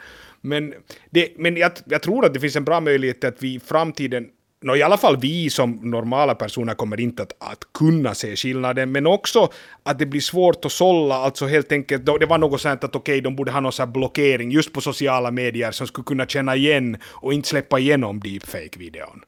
[0.46, 0.74] Men,
[1.10, 4.28] det, men jag, jag tror att det finns en bra möjlighet att vi i framtiden
[4.62, 8.92] no, I alla fall vi som normala personer kommer inte att, att kunna se skillnaden,
[8.92, 9.48] men också
[9.82, 13.20] att det blir svårt att sålla, alltså helt enkelt, det var något sånt att okej,
[13.20, 16.56] de borde ha någon sån här blockering just på sociala medier som skulle kunna känna
[16.56, 19.22] igen och inte släppa igenom deepfake-videon.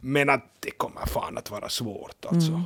[0.00, 2.52] Men att det kommer fan att vara svårt alltså.
[2.52, 2.62] Mm.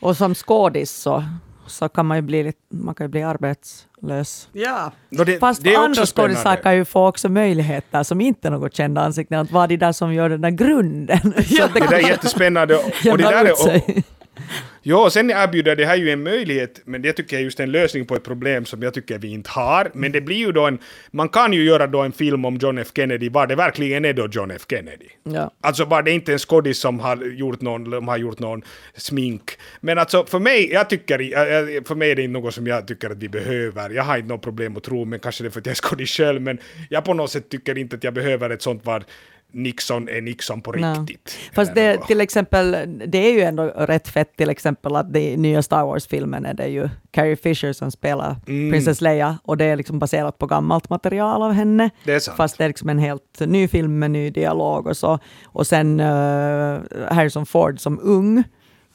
[0.00, 1.24] Och som skådis så,
[1.66, 4.48] så kan man ju bli, lite, man kan ju bli arbetslös.
[4.52, 4.92] Ja.
[5.08, 8.74] Nå, det, Fast det andra skådisar kan ju få också möjligheter som inte är något
[8.74, 11.20] kända ansikten, att vara de där som gör den där grunden.
[11.56, 12.76] Så att Det där är jättespännande.
[12.76, 14.04] Och, och det där är, sig.
[14.84, 17.60] Ja, och sen erbjuder det här ju en möjlighet, men det tycker jag är just
[17.60, 19.90] en lösning på ett problem som jag tycker vi inte har.
[19.94, 20.78] Men det blir ju då en,
[21.10, 24.12] man kan ju göra då en film om John F Kennedy, var det verkligen är
[24.12, 25.06] då John F Kennedy.
[25.22, 25.50] Ja.
[25.60, 28.62] Alltså var det inte en skådis som har gjort någon, de har gjort någon
[28.96, 29.50] smink.
[29.80, 32.66] Men alltså för mig, jag tycker, jag- jag- för mig är det inte något som
[32.66, 33.90] jag tycker att vi behöver.
[33.90, 35.76] Jag har inte något problem att tro, men kanske det är för att jag är
[35.76, 36.58] skådis själv, men
[36.90, 39.04] jag på något sätt tycker inte att jag behöver ett sånt var
[39.52, 41.38] Nixon är Nixon på riktigt.
[41.54, 42.76] Fast Eller det, till exempel,
[43.06, 46.66] det är ju ändå rätt fett till exempel att i nya Star Wars-filmen är det
[46.66, 48.72] ju Carrie Fisher som spelar Mm.
[48.72, 51.90] Princess Leia och det är liksom baserat på gammalt material av henne.
[52.04, 52.36] Det är sant.
[52.36, 55.18] Fast det är liksom en helt ny film med ny dialog och så.
[55.44, 56.06] Och sen eh,
[57.10, 58.44] Harrison Ford som ung.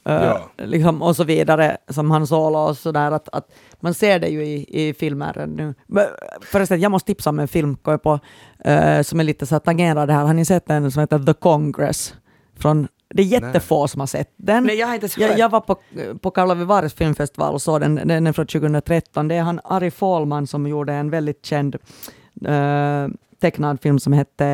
[0.07, 0.49] Eh, Ja.
[0.57, 3.11] liksom, och så vidare, som Han Solo och sådär.
[3.11, 5.73] Att, att man ser det ju i, i filmer nu.
[5.87, 6.05] Men,
[6.41, 8.19] Förresten, jag måste tipsa om en film jag på,
[8.59, 10.25] eh, som är lite så här tangerar det här.
[10.25, 12.13] Har ni sett den som heter The Congress?
[12.59, 14.63] Från, det är jättefå som har sett den.
[14.63, 15.75] Nej, jag har inte jag, jag var på,
[16.21, 19.27] på Karlovy Vivares filmfestival och såg den, den är från 2013.
[19.27, 21.75] Det är han Ari Folman som gjorde en väldigt känd
[22.45, 23.07] eh,
[23.41, 24.45] tecknad film som hette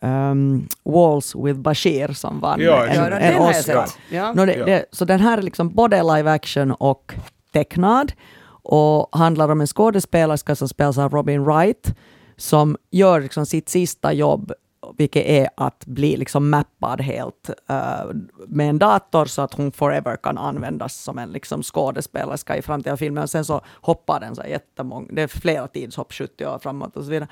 [0.00, 3.86] ehm, Walls with Bashir som vann Ja, en, ja, en jag Oscar.
[4.10, 4.32] Ja.
[4.32, 7.14] Nå, det, det, så den här är liksom både live action och
[7.52, 8.12] tecknad
[8.62, 11.94] och handlar om en skådespelerska som spelas av Robin Wright
[12.36, 14.52] som gör liksom sitt sista jobb
[14.96, 18.04] vilket är att bli liksom mappad helt eh,
[18.46, 22.96] med en dator så att hon forever kan användas som en liksom skådespelerska i framtida
[22.96, 23.22] filmer.
[23.22, 27.04] Och sen så hoppar den så jättemånga, det är flera tidshopp, 70 år framåt och
[27.04, 27.28] så vidare.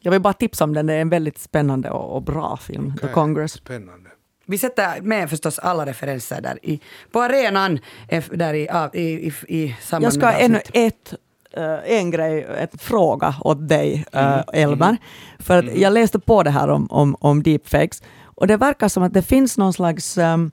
[0.00, 2.92] Jag vill bara tipsa om den, det är en väldigt spännande och, och bra film,
[2.92, 3.52] The Okej, Congress.
[3.52, 4.10] Spännande.
[4.46, 6.80] Vi sätter med förstås alla referenser där i,
[7.12, 7.78] på arenan
[8.08, 11.14] eh, där i, i, i, i samband Jag ska med ännu ett,
[11.52, 14.44] eh, en grej, ett fråga åt dig, uh, Mm.
[14.52, 14.96] Elmer.
[15.38, 19.02] För att jag läste på det här om, om, om deepfakes och det verkar som
[19.02, 20.50] att det finns någon slags ehm,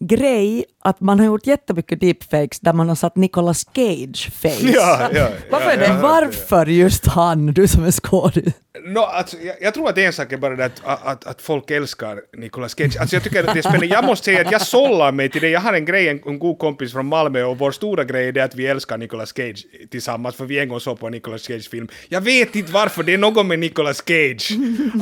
[0.00, 4.72] grej att man har gjort jättemycket deepfakes där man har satt Nicolas Cage face.
[4.72, 5.98] Ja, ja, Varför ja, ja.
[6.02, 8.54] Varför just han, du som är skådis?
[8.84, 11.70] No, alltså, jag, jag tror att en sak är bara det att, att, att folk
[11.70, 12.96] älskar Nicolas Cage.
[13.00, 13.86] Alltså, jag tycker att det är spännande.
[13.86, 15.48] Jag måste säga att jag sållar mig till det.
[15.48, 18.32] Jag har en grej, en, en god kompis från Malmö och vår stora grej är
[18.32, 21.42] det att vi älskar Nicolas Cage tillsammans för vi en gång såg på en Nicolas
[21.42, 21.88] Cage-film.
[22.08, 24.52] Jag vet inte varför, det är något med Nicolas Cage.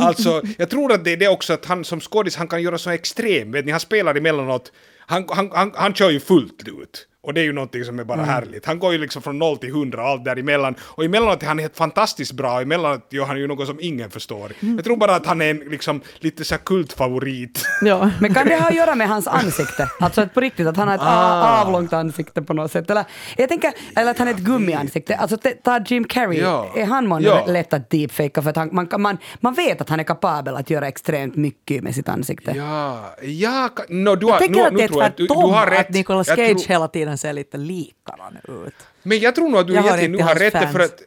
[0.00, 2.78] Alltså, jag tror att det är det också att han som skådis, han kan göra
[2.78, 3.52] så extrem.
[3.52, 4.72] Vet ni, han spelar emellanåt,
[5.06, 7.08] han, han, han, han kör ju fullt ut.
[7.26, 8.66] Och det är ju någonting som är bara härligt.
[8.66, 10.74] Han går ju liksom från noll till hundra och allt däremellan.
[10.80, 14.10] Och emellanåt är han helt fantastiskt bra, och emellanåt gör han ju något som ingen
[14.10, 14.52] förstår.
[14.60, 17.66] Jag tror bara att han är en liksom lite så kultfavorit.
[17.82, 18.10] Ja.
[18.20, 19.88] Men kan det ha att göra med hans ansikte?
[20.00, 21.62] Alltså att på riktigt, att han har ett Ah.
[21.62, 22.90] avlångt ansikte på något sätt.
[22.90, 23.04] Eller,
[23.36, 25.16] jag tänker, eller att han är ett gummiansikte.
[25.16, 26.72] Alltså ta Jim Carrey, Ja.
[26.76, 27.44] är han månne Ja.
[27.46, 28.42] lätt att deepfakea?
[28.42, 31.82] För att han, man, man, man vet att han är kapabel att göra extremt mycket
[31.82, 32.52] med sitt ansikte.
[32.56, 36.66] Ja, ja, no, du har, Jag tänker nu, att det är tvärtom, att Nicolas Cage
[36.68, 38.74] hela tiden ser lite likadan ut.
[39.02, 41.02] Men jag tror nog att du Jag egentligen nu har rätt för att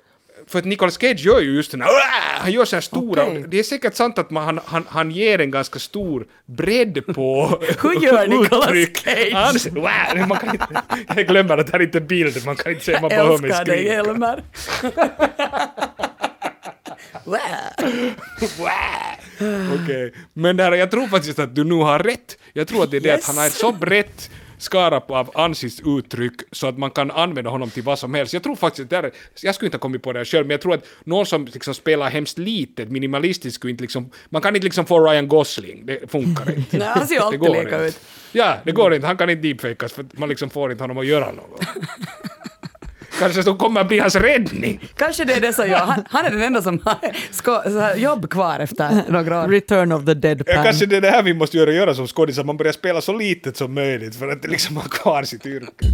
[0.48, 1.90] för att Nicolas Cage gör ju just den här,
[2.40, 3.46] han gör så här stora, Okej.
[3.48, 7.48] det är säkert sant att man, han, han, han ger en ganska stor bredd på
[7.82, 8.70] Hur gör Nicolas.
[9.04, 9.34] Cage?
[9.34, 10.68] Han, wow, man kan inte,
[11.16, 13.38] jag glömmer att det här är inte bild, man kan inte säga, man bara hör
[13.38, 13.94] mig Älskar dig, skrika.
[14.00, 14.44] Elmer.
[19.84, 22.38] Okej, men där, jag tror faktiskt att du nu har rätt.
[22.54, 23.28] Jag tror att det är det att Yes.
[23.28, 24.30] han har ett så brett
[24.60, 28.34] skara av ansiktsuttryck så att man kan använda honom till vad som helst.
[28.34, 30.62] Jag tror faktiskt att där, jag skulle inte ha kommit på det själv, men jag
[30.62, 34.66] tror att någon som liksom spelar hemskt litet, minimalistiskt, skulle inte liksom, man kan inte
[34.66, 36.78] liksom få Ryan Gosling, det funkar inte.
[36.78, 38.00] Nej, han ser ju Det alltid lika ut.
[38.32, 41.06] Ja, det går inte, han kan inte deepfakas för man liksom får inte honom att
[41.06, 41.62] göra något.
[43.20, 44.80] Kanske så kommer att bli hans räddning.
[44.96, 45.78] Kanske det är det som gör.
[45.78, 46.96] Han, han är den enda som har
[47.32, 49.48] sko- så här jobb kvar efter några år.
[49.48, 50.56] Return of the deadpan.
[50.56, 53.02] Ja, kanske det är det här vi måste göra, göra som skådisar, man börjar spela
[53.02, 55.86] så litet som möjligt för att liksom ha kvar sitt yrke.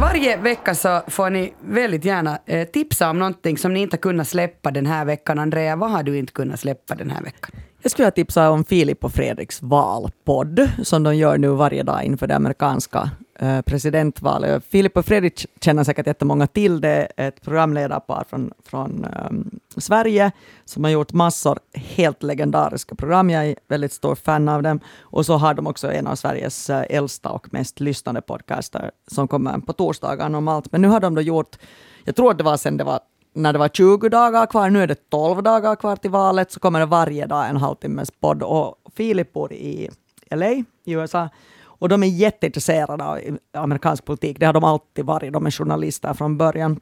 [0.00, 4.00] Varje vecka så får ni väldigt gärna eh, tipsa om någonting som ni inte har
[4.00, 5.38] kunnat släppa den här veckan.
[5.38, 7.50] Andrea, vad har du inte kunnat släppa den här veckan?
[7.86, 12.04] Jag skulle vilja tipsa om Filip och Fredriks valpodd, som de gör nu varje dag
[12.04, 14.64] inför det amerikanska eh, presidentvalet.
[14.64, 20.32] Filip och Fredrik känner säkert jättemånga till det, ett programledarpar från, från ehm, Sverige,
[20.64, 23.30] som har gjort massor helt legendariska program.
[23.30, 24.80] Jag är väldigt stor fan av dem.
[25.00, 29.28] Och så har de också en av Sveriges eh, äldsta och mest lyssnade podcaster, som
[29.28, 30.72] kommer på torsdagar normalt.
[30.72, 31.56] Men nu har de då gjort,
[32.04, 33.00] jag tror att det var sen det var
[33.36, 36.60] när det var 20 dagar kvar, nu är det 12 dagar kvar till valet, så
[36.60, 38.42] kommer det varje dag en halvtimmes podd.
[38.42, 39.90] Och Filip bor i
[40.30, 41.28] LA, i USA,
[41.64, 43.20] och de är jätteintresserade av
[43.52, 44.40] amerikansk politik.
[44.40, 46.80] Det har de alltid varit, de är journalister från början.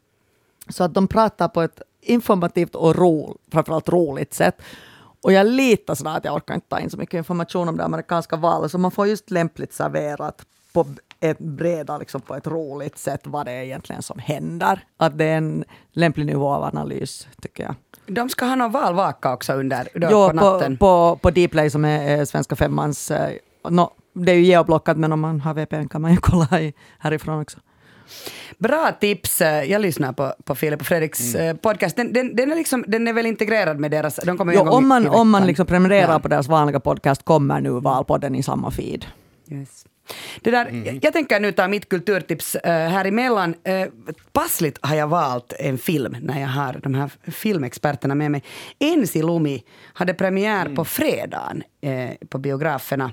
[0.69, 4.63] Så att de pratar på ett informativt och ro, framförallt roligt sätt.
[5.23, 7.85] Och jag litar sådär att jag orkar inte ta in så mycket information om det
[7.85, 10.87] amerikanska valet, så man får just lämpligt serverat på
[11.20, 14.85] ett breda, liksom på ett roligt sätt, vad det är egentligen som händer.
[14.97, 17.75] Att det är en lämplig nivå av analys, tycker jag.
[18.07, 20.77] De ska ha någon valvaka också under då, Jo, på natten.
[20.77, 23.11] på, på Dplay som är eh, Svenska Femmans...
[23.11, 23.31] Eh,
[23.70, 26.75] no, det är ju geoblockat, men om man har VPN kan man ju kolla i,
[26.99, 27.59] härifrån också.
[28.59, 29.41] Bra tips.
[29.41, 31.49] Eh, Jag lyssnar på, på Filip och Fredriks Mm.
[31.49, 31.97] eh, podcast.
[31.97, 34.16] Den, den, den, är liksom, den är väl integrerad med deras...
[34.16, 36.18] De kommer Jo, om man, om man liksom prenumererar Ja.
[36.18, 39.07] på deras vanliga podcast kommer nu valpodden i samma feed.
[39.51, 39.85] Yes.
[40.41, 40.99] Det där, Mm.
[41.03, 43.55] jag, tänker nu ta mitt kulturtips här emellan.
[43.69, 43.85] Uh,
[44.33, 48.43] passligt har jag valt en film när jag har de här filmexperterna med mig.
[48.79, 49.63] Ensi Lumi
[49.95, 50.75] hade premiär Mm.
[50.77, 53.13] på fredagen eh, på biograferna.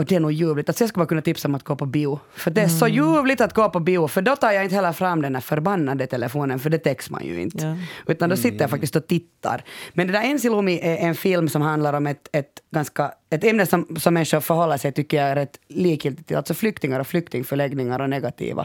[0.00, 0.68] Och det är nog ljuvligt.
[0.68, 2.20] Alltså jag skulle bara kunna tipsa om att gå på bio.
[2.34, 4.08] För det är så ljuvligt att gå på bio.
[4.08, 7.24] För då tar jag inte heller fram den här förbannade telefonen, för det täcks man
[7.24, 7.66] ju inte.
[7.66, 7.76] Ja.
[8.12, 9.64] Utan då sitter jag faktiskt och tittar.
[9.92, 13.66] Men det där Ensilumi är en film som handlar om ett, ett, ganska, ett ämne
[13.66, 16.36] som, som människor förhåller sig, tycker jag, är rätt likgiltigt till.
[16.36, 18.64] Alltså flyktingar och flyktingförläggningar och negativa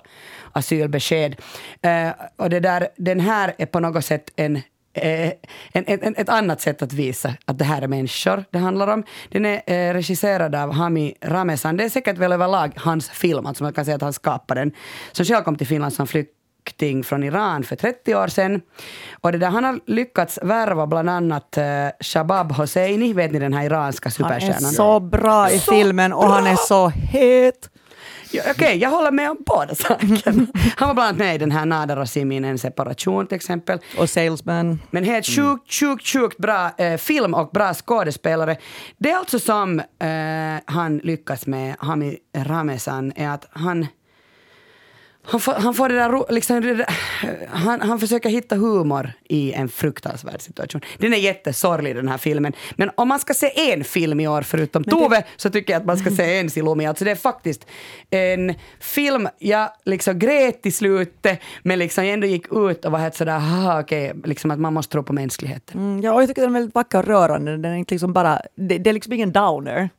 [0.51, 1.35] asylbesked.
[1.81, 4.61] Eh, och det där, den här är på något sätt en
[4.95, 5.31] Eh,
[5.73, 9.03] en, en, ett annat sätt att visa att det här är människor det handlar om.
[9.29, 11.77] Den är eh, regisserad av Hami Ramesan.
[11.77, 14.71] Det är säkert väl överlag hans film, alltså man kan säga att han skapade den.
[15.11, 18.61] Som själv kom till Finland som flykting från Iran för 30 år sedan.
[19.21, 21.65] Och det där, han har lyckats värva bland annat eh,
[21.99, 24.71] Shabab Hosseini, vet ni den här iranska Han är superstjärnan?
[24.71, 27.69] så bra i Så filmen och han är så het.
[28.51, 30.17] Okej, jag håller med om båda sakerna.
[30.77, 33.79] Han var bland annat med i den här Nadar och Simin, en separation till exempel.
[33.97, 34.79] Och Salesman.
[34.91, 38.57] Men helt sjukt, sjukt, sjukt bra eh, film och bra skådespelare.
[38.97, 43.87] Det är alltså som eh, han lyckas med, Hami Ramesan, är att han
[45.27, 46.87] Han får, han får det där, liksom, det där
[47.49, 50.81] han, han försöker hitta humor i en fruktansvärd situation.
[50.97, 52.53] Den är jättesorglig den här filmen.
[52.75, 55.85] Men om man ska se en film i år förutom Tove så tycker jag att
[55.85, 56.85] man ska se en Silumi.
[56.85, 57.67] Alltså det är faktiskt
[58.09, 63.15] en film, jag liksom grät i slutet men liksom ändå gick ut och var helt
[63.15, 65.79] sådär, haha okej, liksom att man måste tro på mänskligheten.
[65.79, 67.57] Mm, ja, och jag tycker den är väldigt vacker och rörande.
[67.57, 69.89] Den är liksom bara, det, det är liksom ingen downer.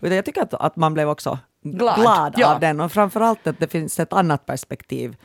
[0.00, 1.38] Utan jag tycker att, att man blev också
[1.72, 2.54] Glad, glad, ja.
[2.54, 5.16] av den och framförallt att det finns ett annat perspektiv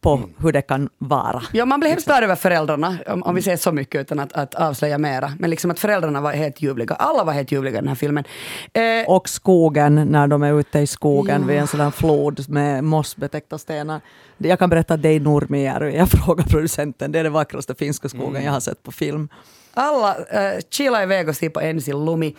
[0.00, 0.30] på Mm.
[0.38, 1.42] hur det kan vara.
[1.52, 4.32] Ja, man blev hemskt glad över föräldrarna, om, om vi säger så mycket utan att,
[4.32, 5.32] att avslöja mera.
[5.38, 6.94] Men liksom att föräldrarna var helt ljuvliga.
[6.94, 8.24] Alla var helt ljuvliga i den här filmen.
[8.72, 13.58] Eh, Och skogen, när de är ute i skogen vid en här flod med mossbetäckta
[13.58, 14.00] stenar.
[14.38, 15.96] Jag kan berätta att det är i Nurmijärvi.
[15.96, 19.28] Jag frågar producenten, det är den vackraste finska skogen jag har sett på film.
[19.74, 22.36] alla eh, chilla iväg och se på Ensi Lumi.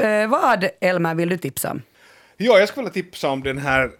[0.00, 1.82] Eh, vad, Elmer, vill du tipsa om?
[2.44, 3.90] Ja, jag skulle vilja tipsa om den här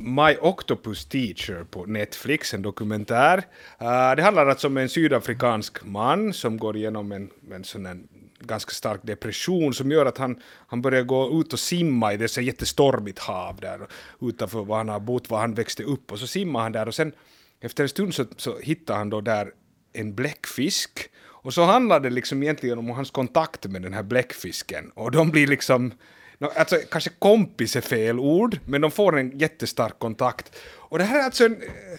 [0.00, 3.38] My Octopus Teacher på Netflix, en dokumentär.
[3.38, 7.98] Uh, det handlar alltså om en sydafrikansk man som går igenom en, en sån här
[8.40, 12.28] ganska stark depression som gör att han, han börjar gå ut och simma i det
[12.28, 13.80] så jättestormigt hav där
[14.20, 16.12] utanför var han har bott, var han växte upp.
[16.12, 17.12] Och så simmar han där och sen
[17.60, 19.52] efter en stund så, så hittar han då där
[19.92, 21.10] en bläckfisk.
[21.22, 24.90] Och så handlar det liksom egentligen om hans kontakt med den här bläckfisken.
[24.94, 25.92] Och de blir liksom
[26.40, 30.56] No, alltså, kanske kompis är fel ord, men de får en jättestark kontakt.
[30.76, 31.52] Och det här är alltså en...
[31.52, 31.98] Eh,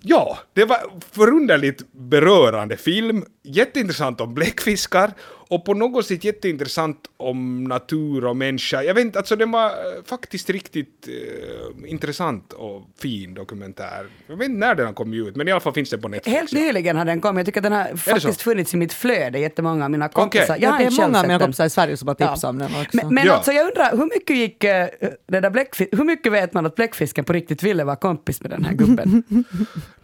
[0.00, 0.78] ja, det var
[1.10, 3.24] förunderligt berörande film.
[3.42, 5.12] Jätteintressant om bläckfiskar
[5.54, 8.82] och på något sätt jätteintressant om natur och människa.
[8.82, 9.72] Jag vet inte, alltså den var eh,
[10.06, 14.06] faktiskt riktigt eh, intressant och fin dokumentär.
[14.26, 16.08] Jag vet inte när den har kommit ut, men i alla fall finns den på
[16.08, 16.36] Netflix.
[16.38, 17.38] Helt nyligen har den kommit.
[17.38, 18.44] Jag tycker att den har faktiskt så?
[18.44, 20.56] funnits i mitt flöde, jättemånga av mina kompisar.
[20.60, 22.70] Jag Ja, det är många av mina kompisar i Sverige som har tipsat om den
[22.80, 22.96] också.
[22.96, 23.32] Men, men Ja.
[23.32, 24.88] alltså jag undrar, hur mycket gick eh,
[25.28, 28.50] det där bläckfi- hur mycket vet man att bläckfisken på riktigt ville vara kompis med
[28.50, 29.22] den här gubben?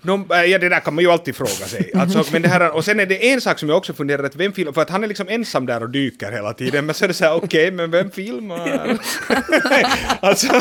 [0.02, 1.92] No, äh, ja, det där kan man ju alltid fråga sig.
[1.94, 4.36] Alltså, men det här, och sen är det en sak som jag också funderar att
[4.36, 7.04] vem filmar, för att han är liksom ensam där och dyker hela tiden, men så
[7.04, 8.98] är det så här, okej, men vem filmar?
[10.20, 10.52] alltså,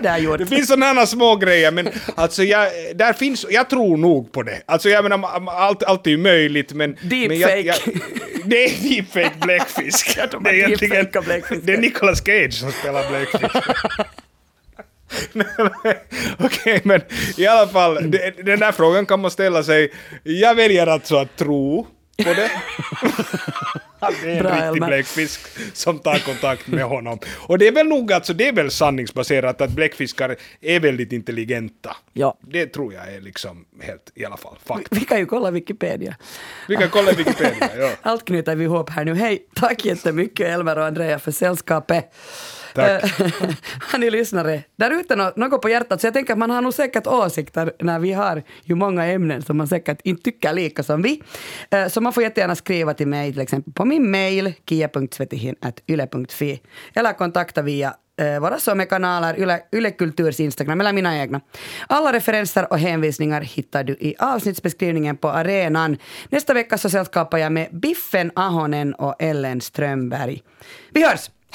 [0.00, 4.42] det det finns sådana små grejer, men alltså jag, där finns, jag tror nog på
[4.42, 4.62] det.
[4.66, 6.96] Alltså jag menar, allt, allt är ju möjligt, men...
[7.02, 7.74] Deepfake.
[8.44, 10.18] det är deepfake bläckfisk.
[10.30, 11.06] de det är egentligen,
[11.62, 13.56] det är Nicolas Cage som spelar bläckfisk.
[16.38, 17.00] Okej, men
[17.36, 17.94] i alla fall,
[18.44, 19.92] den där frågan kan man ställa sig.
[20.22, 21.86] Jag väljer alltså att tro
[22.24, 22.50] på det.
[24.22, 24.86] Det är en Bra, riktig Elmer.
[24.86, 25.40] bläckfisk
[25.76, 27.18] som tar kontakt med honom.
[27.38, 31.96] Och det är väl nog alltså, det är väl sanningsbaserat att bläckfiskar är väldigt intelligenta.
[32.12, 32.38] Ja.
[32.40, 34.88] Det tror jag är liksom helt, i alla fall, fakta.
[34.90, 36.16] Vi kan ju kolla Wikipedia.
[36.68, 37.90] Vi kan kolla Wikipedia, ja.
[38.02, 39.14] Allt knyter vi ihop här nu.
[39.14, 42.14] Hej, tack jättemycket Elmer och Andrea för sällskapet.
[42.76, 43.20] Tack.
[43.20, 43.30] Eh,
[43.90, 46.00] har ni lyssnare där ute något på hjärtat?
[46.00, 49.42] Så jag tänker att man har nog säkert åsikter när vi har ju många ämnen
[49.42, 51.22] som man säkert inte tycker lika som vi.
[51.70, 56.60] Eh, så man får jättegärna skriva till mig till exempel på min mail kia.svetihin.yle.fi
[56.94, 61.40] eller kontakta via eh, våra sommarkanaler, Yle, Yle Kulturs Instagram eller mina egna.
[61.86, 65.96] Alla referenser och hänvisningar hittar du i avsnittsbeskrivningen på arenan.
[66.28, 70.42] Nästa vecka så sällskapar jag med Biffen Ahonen och Ellen Strömberg.
[70.90, 71.30] Vi hörs!